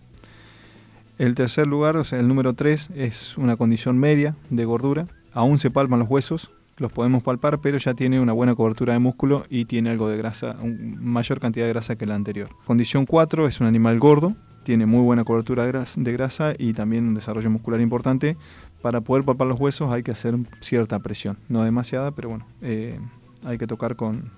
El 1.19 1.35
tercer 1.35 1.67
lugar, 1.67 1.97
o 1.97 2.05
sea, 2.05 2.21
el 2.21 2.29
número 2.29 2.55
3, 2.55 2.91
es 2.95 3.37
una 3.37 3.57
condición 3.57 3.99
media 3.99 4.37
de 4.51 4.65
gordura. 4.65 5.09
Aún 5.33 5.59
se 5.59 5.71
palpan 5.71 5.99
los 5.99 6.09
huesos, 6.09 6.51
los 6.79 6.93
podemos 6.93 7.23
palpar, 7.23 7.61
pero 7.61 7.79
ya 7.79 7.95
tiene 7.95 8.21
una 8.21 8.33
buena 8.33 8.55
cobertura 8.55 8.93
de 8.93 8.99
músculo 8.99 9.45
y 9.49 9.65
tiene 9.65 9.91
algo 9.91 10.09
de 10.09 10.17
grasa, 10.17 10.57
mayor 10.63 11.41
cantidad 11.41 11.67
de 11.67 11.73
grasa 11.73 11.97
que 11.97 12.07
la 12.07 12.15
anterior. 12.15 12.51
Condición 12.67 13.07
4 13.07 13.47
es 13.47 13.61
un 13.61 13.67
animal 13.67 13.99
gordo, 13.99 14.35
tiene 14.63 14.87
muy 14.87 15.03
buena 15.03 15.25
cobertura 15.25 15.67
de 15.67 16.13
grasa 16.13 16.53
y 16.59 16.73
también 16.73 17.09
un 17.09 17.15
desarrollo 17.15 17.51
muscular 17.51 17.81
importante. 17.81 18.37
Para 18.83 19.01
poder 19.01 19.25
palpar 19.25 19.49
los 19.49 19.59
huesos 19.59 19.91
hay 19.93 20.03
que 20.03 20.13
hacer 20.13 20.37
cierta 20.61 21.01
presión, 21.01 21.39
no 21.49 21.65
demasiada, 21.65 22.13
pero 22.13 22.29
bueno, 22.29 22.47
eh, 22.63 22.99
hay 23.45 23.59
que 23.59 23.67
tocar 23.67 23.97
con, 23.97 24.31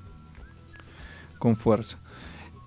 con 1.38 1.56
fuerza. 1.56 1.98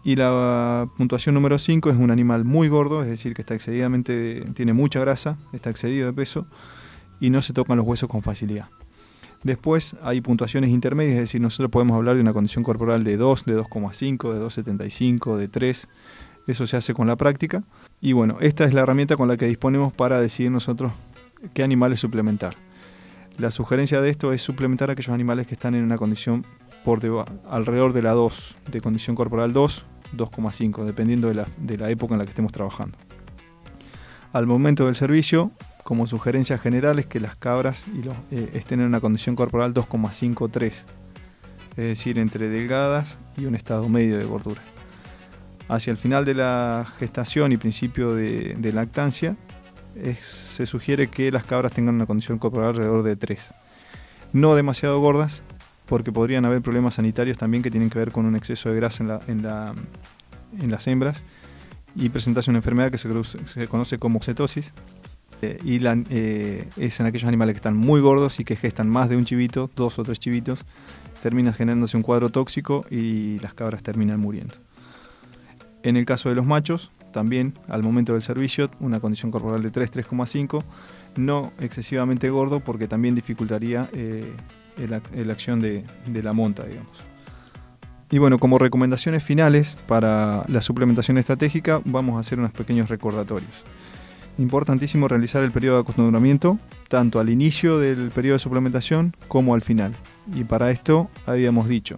Y 0.03 0.17
la 0.17 0.87
puntuación 0.97 1.33
número 1.33 1.57
5 1.57 1.89
es 1.89 1.95
un 1.95 2.11
animal 2.11 2.43
muy 2.43 2.67
gordo, 2.67 3.01
es 3.01 3.09
decir, 3.09 3.33
que 3.33 3.41
está 3.41 3.55
excedidamente, 3.55 4.45
tiene 4.53 4.73
mucha 4.73 4.99
grasa, 4.99 5.37
está 5.53 5.69
excedido 5.69 6.07
de 6.07 6.13
peso 6.13 6.45
y 7.23 7.29
no 7.29 7.41
se 7.41 7.53
tocan 7.53 7.77
los 7.77 7.87
huesos 7.87 8.09
con 8.09 8.21
facilidad. 8.21 8.67
Después 9.43 9.95
hay 10.03 10.19
puntuaciones 10.19 10.71
intermedias, 10.71 11.13
es 11.13 11.21
decir, 11.21 11.39
nosotros 11.39 11.71
podemos 11.71 11.95
hablar 11.95 12.15
de 12.15 12.21
una 12.21 12.33
condición 12.33 12.65
corporal 12.65 13.05
de 13.05 13.15
2, 13.15 13.45
de 13.45 13.57
2,5, 13.57 14.33
de 14.33 14.41
2,75, 14.41 15.37
de 15.37 15.47
3. 15.47 15.87
Eso 16.47 16.67
se 16.67 16.75
hace 16.75 16.93
con 16.93 17.07
la 17.07 17.15
práctica. 17.15 17.63
Y 18.01 18.11
bueno, 18.11 18.35
esta 18.41 18.65
es 18.65 18.73
la 18.73 18.81
herramienta 18.81 19.15
con 19.15 19.29
la 19.29 19.37
que 19.37 19.47
disponemos 19.47 19.93
para 19.93 20.19
decidir 20.19 20.51
nosotros 20.51 20.91
qué 21.53 21.63
animales 21.63 22.01
suplementar. 22.01 22.55
La 23.37 23.51
sugerencia 23.51 24.01
de 24.01 24.09
esto 24.09 24.33
es 24.33 24.41
suplementar 24.41 24.89
a 24.89 24.93
aquellos 24.93 25.13
animales 25.13 25.47
que 25.47 25.53
están 25.53 25.75
en 25.75 25.85
una 25.85 25.95
condición 25.95 26.45
por 26.83 26.99
alrededor 27.49 27.93
de 27.93 28.01
la 28.01 28.11
2, 28.11 28.55
de 28.69 28.81
condición 28.81 29.15
corporal 29.15 29.53
2, 29.53 29.85
2,5, 30.17 30.83
dependiendo 30.83 31.29
de 31.29 31.35
la, 31.35 31.47
de 31.55 31.77
la, 31.77 31.89
época 31.89 32.15
en 32.15 32.19
la 32.19 32.25
que 32.25 32.31
estemos 32.31 32.51
trabajando. 32.51 32.97
Al 34.33 34.45
momento 34.45 34.87
del 34.87 34.95
servicio, 34.95 35.51
como 35.83 36.07
sugerencia 36.07 36.57
general 36.57 36.99
es 36.99 37.05
que 37.05 37.19
las 37.19 37.35
cabras 37.35 37.85
y 37.87 38.03
los, 38.03 38.15
eh, 38.31 38.51
estén 38.53 38.79
en 38.79 38.87
una 38.87 39.01
condición 39.01 39.35
corporal 39.35 39.73
2,53, 39.73 40.65
es 40.65 40.85
decir, 41.75 42.19
entre 42.19 42.49
delgadas 42.49 43.19
y 43.37 43.45
un 43.45 43.55
estado 43.55 43.89
medio 43.89 44.17
de 44.17 44.25
gordura. 44.25 44.61
Hacia 45.67 45.91
el 45.91 45.97
final 45.97 46.25
de 46.25 46.35
la 46.35 46.85
gestación 46.99 47.51
y 47.51 47.57
principio 47.57 48.13
de, 48.13 48.71
lactancia, 48.73 49.37
se 50.21 50.65
sugiere 50.65 51.07
que 51.07 51.31
las 51.31 51.45
cabras 51.45 51.71
tengan 51.71 51.95
una 51.95 52.05
condición 52.05 52.37
corporal 52.37 52.69
alrededor 52.69 53.03
de 53.03 53.15
3. 53.15 53.53
No 54.33 54.55
demasiado 54.55 54.99
gordas, 54.99 55.43
porque 55.85 56.11
podrían 56.11 56.45
haber 56.45 56.61
problemas 56.61 56.95
sanitarios 56.95 57.37
también 57.37 57.63
que 57.63 57.71
tienen 57.71 57.89
que 57.89 57.99
ver 57.99 58.11
con 58.11 58.25
un 58.25 58.35
exceso 58.35 58.69
de 58.69 58.75
grasa 58.75 59.21
en, 59.27 59.43
las 59.43 60.87
hembras 60.87 61.23
y 61.95 62.09
presentarse 62.09 62.49
una 62.49 62.59
enfermedad 62.59 62.91
que 62.91 62.97
se, 62.97 63.67
conoce 63.67 63.97
como 63.97 64.19
cetosis. 64.21 64.73
Eh, 65.43 65.57
y 65.65 65.79
eh, 65.85 66.69
es 66.77 66.99
en 67.01 67.05
aquellos 67.05 67.27
animales 67.27 67.53
que 67.55 67.57
están 67.57 67.75
muy 67.75 67.99
gordos 67.99 68.39
y 68.39 68.45
que 68.45 68.55
gestan 68.55 68.89
más 68.89 69.09
de 69.09 69.17
un 69.17 69.25
chivito, 69.25 69.69
dos 69.75 69.99
o 69.99 70.03
tres 70.03 70.17
chivitos, 70.17 70.65
termina 71.21 71.51
generándose 71.51 71.97
un 71.97 72.03
cuadro 72.03 72.29
tóxico 72.29 72.85
y 72.89 73.39
las 73.39 73.53
cabras 73.53 73.83
terminan 73.83 74.21
muriendo. 74.21 74.55
En 75.83 75.97
el 75.97 76.05
caso 76.05 76.29
de 76.29 76.35
los 76.35 76.45
machos, 76.45 76.93
también 77.11 77.59
al 77.67 77.83
momento 77.83 78.13
del 78.13 78.21
servicio, 78.21 78.71
una 78.79 79.01
condición 79.01 79.31
corporal 79.31 79.61
de 79.61 79.69
3, 79.69 79.91
3,5, 79.91 80.63
no 81.17 81.51
excesivamente 81.59 82.29
gordo 82.29 82.61
porque 82.61 82.87
también 82.87 83.13
dificultaría 83.13 83.89
eh, 83.91 84.33
la 84.77 85.33
acción 85.33 85.59
de, 85.59 85.83
la 86.23 86.31
monta, 86.31 86.63
digamos. 86.63 87.03
Y 88.11 88.17
bueno, 88.17 88.39
como 88.39 88.59
recomendaciones 88.59 89.25
finales 89.25 89.77
para 89.87 90.45
la 90.47 90.61
suplementación 90.61 91.17
estratégica, 91.17 91.81
vamos 91.83 92.15
a 92.15 92.19
hacer 92.19 92.39
unos 92.39 92.51
pequeños 92.51 92.89
recordatorios. 92.89 93.63
Importantísimo 94.37 95.07
realizar 95.07 95.43
el 95.43 95.51
periodo 95.51 95.75
de 95.77 95.81
acostumbramiento, 95.81 96.57
tanto 96.87 97.19
al 97.19 97.29
inicio 97.29 97.77
del 97.77 98.09
periodo 98.09 98.35
de 98.35 98.39
suplementación 98.39 99.15
como 99.27 99.53
al 99.53 99.61
final. 99.61 99.93
Y 100.33 100.43
para 100.43 100.71
esto 100.71 101.09
habíamos 101.25 101.67
dicho, 101.67 101.97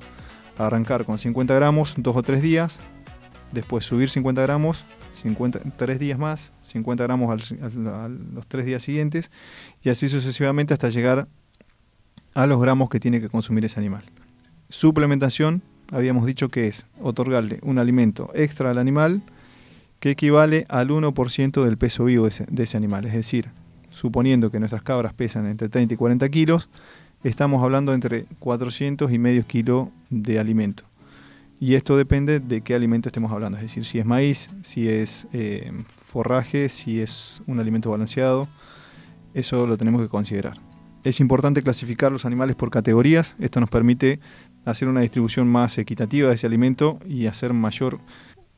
arrancar 0.58 1.06
con 1.06 1.18
50 1.18 1.54
gramos 1.56 1.96
dos 1.98 2.16
o 2.16 2.24
tres 2.24 2.42
días, 2.42 2.82
después 3.54 3.86
subir 3.86 4.10
50 4.10 4.42
gramos, 4.42 4.86
50, 5.14 5.60
tres 5.78 5.98
días 5.98 6.20
más, 6.20 6.52
50 6.62 7.04
gramos 7.06 7.32
a 7.32 8.10
los 8.10 8.48
tres 8.48 8.66
días 8.66 8.84
siguientes, 8.84 9.32
y 9.82 9.90
así 9.90 10.10
sucesivamente 10.10 10.74
hasta 10.74 10.90
llegar 10.90 11.30
a 12.34 12.48
los 12.48 12.62
gramos 12.62 12.90
que 12.90 13.00
tiene 13.00 13.22
que 13.22 13.30
consumir 13.30 13.64
ese 13.64 13.80
animal. 13.80 14.04
Suplementación, 14.68 15.62
habíamos 15.92 16.26
dicho 16.26 16.50
que 16.50 16.68
es 16.68 16.86
otorgarle 17.02 17.60
un 17.62 17.80
alimento 17.80 18.30
extra 18.34 18.72
al 18.72 18.78
animal 18.78 19.22
que 20.06 20.12
equivale 20.12 20.68
al 20.70 20.90
1% 20.90 21.64
del 21.64 21.80
peso 21.80 22.06
vivo 22.06 22.30
de 22.30 22.64
ese, 22.64 22.78
animal. 22.78 23.06
Es 23.06 23.14
decir, 23.14 23.50
suponiendo 23.90 24.52
que 24.52 24.60
nuestras 24.60 24.84
cabras 24.84 25.16
pesan 25.16 25.48
entre 25.48 25.68
30 25.68 25.96
y 25.96 25.98
40 25.98 26.30
kilos, 26.30 26.70
estamos 27.24 27.64
hablando 27.64 27.92
entre 27.92 28.26
400 28.38 29.12
y 29.12 29.18
medio 29.18 29.48
kilos 29.48 29.88
de 30.12 30.38
alimento. 30.38 30.84
Y 31.60 31.74
esto 31.74 31.98
depende 31.98 32.40
de 32.40 32.62
qué 32.62 32.76
alimento 32.76 33.10
estemos 33.10 33.32
hablando, 33.32 33.58
es 33.58 33.64
decir, 33.64 33.84
si 33.84 33.98
es 33.98 34.06
maíz, 34.06 34.52
si 34.62 34.88
es 34.88 35.28
eh, 35.34 35.72
forraje, 36.06 36.70
si 36.70 37.02
es 37.02 37.42
un 37.48 37.60
alimento 37.60 37.90
balanceado, 37.90 38.48
eso 39.34 39.66
lo 39.66 39.76
tenemos 39.76 40.04
que 40.04 40.08
considerar. 40.08 40.60
Es 41.04 41.20
importante 41.20 41.64
clasificar 41.64 42.12
los 42.12 42.26
animales 42.26 42.56
por 42.56 42.70
categorías, 42.70 43.36
esto 43.40 43.60
nos 43.60 43.72
permite 43.72 44.20
hacer 44.66 44.88
una 44.88 45.02
distribución 45.02 45.48
más 45.48 45.80
equitativa 45.80 46.30
de 46.30 46.36
ese 46.36 46.46
alimento 46.46 47.00
y 47.08 47.26
hacer 47.26 47.54
mayor 47.54 48.00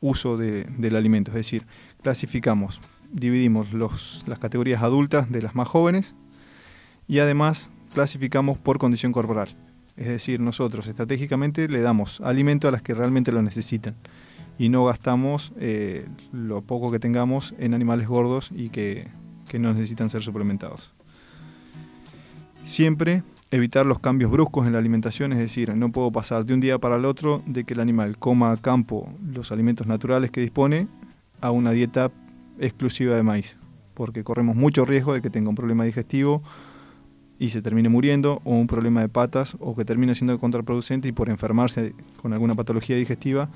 uso 0.00 0.36
del 0.36 0.96
alimento. 0.96 1.30
Es 1.30 1.36
decir, 1.36 1.66
clasificamos, 2.02 2.80
dividimos 3.12 3.72
las 3.72 4.38
categorías 4.38 4.82
adultas 4.82 5.30
de 5.30 5.42
las 5.42 5.54
más 5.54 5.68
jóvenes 5.68 6.14
y 7.06 7.18
además 7.20 7.72
clasificamos 7.92 8.58
por 8.58 8.78
condición 8.78 9.12
corporal. 9.12 9.48
Es 9.96 10.06
decir, 10.06 10.38
nosotros 10.40 10.86
estratégicamente 10.86 11.68
le 11.68 11.80
damos 11.80 12.20
alimento 12.20 12.68
a 12.68 12.70
las 12.70 12.82
que 12.82 12.94
realmente 12.94 13.32
lo 13.32 13.42
necesitan 13.42 13.96
y 14.58 14.68
no 14.68 14.84
gastamos 14.84 15.52
eh, 15.58 16.06
lo 16.32 16.62
poco 16.62 16.90
que 16.90 16.98
tengamos 16.98 17.54
en 17.58 17.74
animales 17.74 18.06
gordos 18.06 18.50
y 18.54 18.68
que, 18.68 19.08
que 19.48 19.58
no 19.58 19.72
necesitan 19.72 20.10
ser 20.10 20.22
suplementados. 20.22 20.92
Siempre 22.64 23.22
evitar 23.50 23.86
los 23.86 23.98
cambios 23.98 24.30
bruscos 24.30 24.66
en 24.66 24.74
la 24.74 24.78
alimentación, 24.78 25.32
es 25.32 25.38
decir, 25.38 25.74
no 25.74 25.90
puedo 25.90 26.10
pasar 26.12 26.44
de 26.44 26.54
un 26.54 26.60
día 26.60 26.78
para 26.78 26.96
el 26.96 27.04
otro 27.04 27.42
de 27.46 27.64
que 27.64 27.74
el 27.74 27.80
animal 27.80 28.18
coma 28.18 28.52
a 28.52 28.56
campo 28.56 29.08
los 29.32 29.52
alimentos 29.52 29.86
naturales 29.86 30.30
que 30.30 30.40
dispone 30.40 30.88
a 31.40 31.50
una 31.50 31.70
dieta 31.70 32.10
exclusiva 32.58 33.16
de 33.16 33.22
maíz, 33.22 33.58
porque 33.94 34.22
corremos 34.22 34.56
mucho 34.56 34.84
riesgo 34.84 35.14
de 35.14 35.22
que 35.22 35.30
tenga 35.30 35.48
un 35.48 35.54
problema 35.54 35.84
digestivo 35.84 36.42
y 37.38 37.50
se 37.50 37.62
termine 37.62 37.88
muriendo, 37.88 38.42
o 38.44 38.56
un 38.56 38.66
problema 38.66 39.00
de 39.00 39.08
patas, 39.08 39.56
o 39.60 39.76
que 39.76 39.84
termine 39.84 40.14
siendo 40.14 40.36
contraproducente 40.38 41.06
y 41.06 41.12
por 41.12 41.30
enfermarse 41.30 41.94
con 42.20 42.32
alguna 42.32 42.54
patología 42.54 42.96
digestiva, 42.96 43.48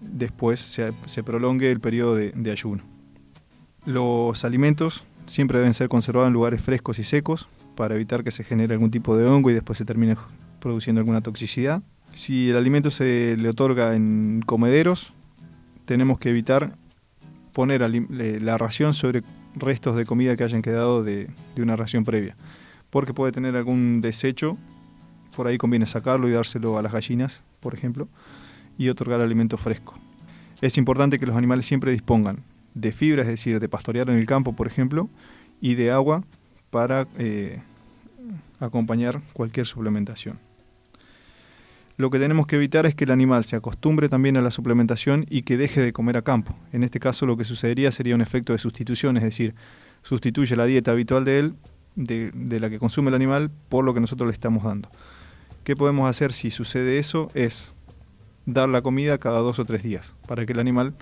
después 0.00 0.60
se, 0.60 1.22
prolongue 1.22 1.70
el 1.70 1.78
periodo 1.78 2.14
de, 2.14 2.32
de 2.32 2.50
ayuno. 2.50 2.82
Los 3.84 4.44
alimentos 4.46 5.04
siempre 5.26 5.58
deben 5.58 5.74
ser 5.74 5.88
conservados 5.88 6.28
en 6.28 6.34
lugares 6.34 6.62
frescos 6.62 6.98
y 6.98 7.04
secos, 7.04 7.48
para 7.76 7.94
evitar 7.94 8.22
que 8.24 8.30
se 8.30 8.44
genere 8.44 8.74
algún 8.74 8.90
tipo 8.90 9.16
de 9.16 9.26
hongo 9.26 9.50
y 9.50 9.54
después 9.54 9.78
se 9.78 9.84
termine 9.84 10.16
produciendo 10.60 11.00
alguna 11.00 11.20
toxicidad. 11.20 11.82
Si 12.12 12.50
el 12.50 12.56
alimento 12.56 12.90
se 12.90 13.36
le 13.36 13.48
otorga 13.48 13.94
en 13.94 14.42
comederos, 14.44 15.14
tenemos 15.84 16.18
que 16.18 16.30
evitar 16.30 16.76
poner 17.52 17.82
la 17.82 18.58
ración 18.58 18.94
sobre 18.94 19.22
restos 19.54 19.96
de 19.96 20.06
comida 20.06 20.36
que 20.36 20.44
hayan 20.44 20.62
quedado 20.62 21.02
de, 21.02 21.30
una 21.56 21.76
ración 21.76 22.04
previa, 22.04 22.36
porque 22.90 23.14
puede 23.14 23.32
tener 23.32 23.56
algún 23.56 24.00
desecho, 24.00 24.56
por 25.36 25.46
ahí 25.46 25.58
conviene 25.58 25.86
sacarlo 25.86 26.28
y 26.28 26.32
dárselo 26.32 26.78
a 26.78 26.82
las 26.82 26.92
gallinas, 26.92 27.44
por 27.60 27.74
ejemplo, 27.74 28.08
y 28.78 28.88
otorgar 28.88 29.20
alimento 29.20 29.56
fresco. 29.56 29.94
Es 30.60 30.78
importante 30.78 31.18
que 31.18 31.26
los 31.26 31.36
animales 31.36 31.66
siempre 31.66 31.92
dispongan 31.92 32.42
de 32.74 32.92
fibra, 32.92 33.22
es 33.22 33.28
decir, 33.28 33.60
de 33.60 33.68
pastorear 33.68 34.08
en 34.10 34.16
el 34.16 34.26
campo, 34.26 34.54
por 34.54 34.66
ejemplo, 34.66 35.08
y 35.60 35.74
de 35.74 35.90
agua 35.90 36.24
para 36.70 37.06
eh, 37.18 37.60
acompañar 38.60 39.20
cualquier 39.32 39.66
suplementación. 39.66 40.38
Lo 41.96 42.10
que 42.10 42.18
tenemos 42.18 42.46
que 42.46 42.56
evitar 42.56 42.86
es 42.86 42.94
que 42.94 43.04
el 43.04 43.10
animal 43.10 43.44
se 43.44 43.56
acostumbre 43.56 44.08
también 44.08 44.36
a 44.36 44.40
la 44.40 44.50
suplementación 44.50 45.26
y 45.28 45.42
que 45.42 45.56
deje 45.56 45.80
de 45.80 45.92
comer 45.92 46.16
a 46.16 46.22
campo. 46.22 46.56
En 46.72 46.82
este 46.82 46.98
caso 46.98 47.26
lo 47.26 47.36
que 47.36 47.44
sucedería 47.44 47.92
sería 47.92 48.14
un 48.14 48.22
efecto 48.22 48.52
de 48.52 48.58
sustitución, 48.58 49.16
es 49.18 49.22
decir, 49.22 49.54
sustituye 50.02 50.56
la 50.56 50.64
dieta 50.64 50.90
habitual 50.90 51.24
de 51.24 51.38
él, 51.38 51.54
de, 51.94 52.32
la 52.60 52.70
que 52.70 52.78
consume 52.78 53.10
el 53.10 53.14
animal, 53.14 53.50
por 53.68 53.84
lo 53.84 53.92
que 53.92 54.00
nosotros 54.00 54.26
le 54.26 54.32
estamos 54.32 54.64
dando. 54.64 54.88
¿Qué 55.64 55.76
podemos 55.76 56.08
hacer 56.08 56.32
si 56.32 56.50
sucede 56.50 56.98
eso? 56.98 57.30
Es 57.34 57.76
dar 58.46 58.68
la 58.68 58.82
comida 58.82 59.18
cada 59.18 59.40
dos 59.40 59.58
o 59.58 59.64
tres 59.64 59.82
días, 59.82 60.16
para 60.26 60.46
que 60.46 60.54
el 60.54 60.58
animal 60.58 60.94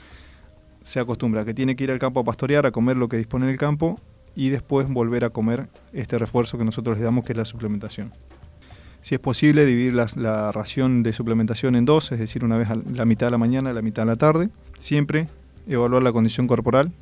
se 0.82 1.00
acostumbre 1.00 1.40
a 1.40 1.44
que 1.44 1.54
tiene 1.54 1.76
que 1.76 1.84
ir 1.84 1.90
al 1.90 1.98
campo 1.98 2.20
a 2.20 2.24
pastorear, 2.24 2.66
a 2.66 2.70
comer 2.70 2.96
lo 2.96 3.08
que 3.08 3.16
dispone 3.16 3.50
el 3.50 3.58
campo 3.58 4.00
y 4.34 4.50
después 4.50 4.88
volver 4.88 5.24
a 5.24 5.30
comer 5.30 5.68
este 5.92 6.18
refuerzo 6.18 6.58
que 6.58 6.64
nosotros 6.64 6.98
le 6.98 7.04
damos, 7.04 7.24
que 7.24 7.32
es 7.32 7.36
la 7.36 7.44
suplementación. 7.44 8.12
Si 9.00 9.14
es 9.14 9.20
posible, 9.20 9.64
dividir 9.64 9.94
la, 9.94 10.52
ración 10.52 11.02
de 11.02 11.12
suplementación 11.12 11.74
en 11.74 11.86
dos, 11.86 12.12
es 12.12 12.18
decir, 12.18 12.44
una 12.44 12.58
vez 12.58 12.68
a 12.70 12.76
la 12.76 13.04
mitad 13.06 13.26
de 13.26 13.30
la 13.30 13.38
mañana 13.38 13.70
y 13.70 13.74
la 13.74 13.82
mitad 13.82 14.02
de 14.02 14.06
la 14.06 14.16
tarde. 14.16 14.50
Siempre 14.78 15.26
evaluar 15.66 16.02
la 16.02 16.12
condición 16.12 16.46
corporal, 16.46 16.92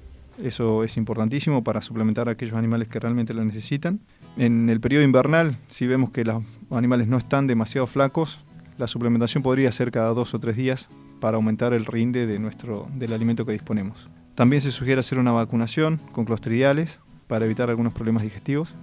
eso 0.43 0.85
es 0.85 0.97
importantísimo 0.97 1.65
para 1.65 1.83
suplementar 1.83 2.29
a 2.29 2.33
aquellos 2.33 2.55
animales 2.55 2.87
que 2.87 3.01
realmente 3.01 3.35
lo 3.35 3.45
necesitan. 3.45 3.99
En 4.37 4.71
el 4.71 4.81
periodo 4.81 5.03
invernal, 5.03 5.57
si 5.67 5.89
vemos 5.89 6.11
que 6.11 6.25
los 6.25 6.45
animales 6.71 7.09
no 7.09 7.19
están 7.19 7.49
demasiado 7.49 7.89
flacos, 7.89 8.41
la 8.79 8.87
suplementación 8.87 9.43
podría 9.43 9.73
ser 9.73 9.91
cada 9.91 10.11
dos 10.11 10.35
o 10.35 10.39
tres 10.39 10.57
días 10.57 10.91
para 11.21 11.37
aumentar 11.37 11.73
el 11.73 11.85
rinde 11.85 12.27
de 12.27 12.39
nuestro, 12.39 12.89
del 12.95 13.13
alimento 13.13 13.45
que 13.45 13.53
disponemos. 13.53 14.09
También 14.35 14.63
se 14.63 14.71
sugiere 14.71 15.01
hacer 15.01 15.19
una 15.19 15.33
vacunación 15.33 15.99
con 16.13 16.25
clostridiales 16.25 17.01
para 17.27 17.45
evitar 17.45 17.71
algunos 17.71 17.93
problemas 17.93 18.23
digestivos. 18.23 18.75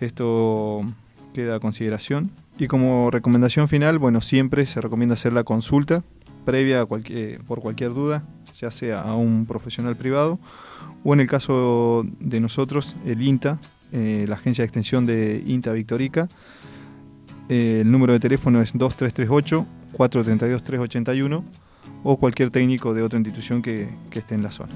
Esto 0.00 0.80
queda 1.32 1.56
a 1.56 1.60
consideración. 1.60 2.30
Y 2.58 2.66
como 2.66 3.10
recomendación 3.10 3.68
final, 3.68 3.98
bueno, 3.98 4.20
siempre 4.20 4.66
se 4.66 4.80
recomienda 4.80 5.14
hacer 5.14 5.32
la 5.32 5.44
consulta 5.44 6.02
previa 6.44 6.86
por 6.86 7.60
cualquier 7.60 7.94
duda, 7.94 8.24
ya 8.56 8.70
sea 8.70 9.00
a 9.00 9.14
un 9.14 9.46
profesional 9.46 9.96
privado 9.96 10.38
o 11.04 11.14
en 11.14 11.20
el 11.20 11.26
caso 11.28 12.04
de 12.20 12.40
nosotros, 12.40 12.96
el 13.04 13.22
INTA, 13.22 13.58
eh, 13.92 14.24
la 14.28 14.36
agencia 14.36 14.62
de 14.62 14.66
extensión 14.66 15.06
de 15.06 15.42
INTA 15.46 15.72
Victorica. 15.72 16.28
Eh, 17.48 17.80
el 17.80 17.90
número 17.90 18.12
de 18.12 18.20
teléfono 18.20 18.62
es 18.62 18.74
2338-432-381 19.94 21.44
o 22.04 22.16
cualquier 22.16 22.50
técnico 22.50 22.94
de 22.94 23.02
otra 23.02 23.18
institución 23.18 23.62
que 23.62 23.88
esté 24.12 24.34
en 24.34 24.42
la 24.42 24.50
zona. 24.50 24.72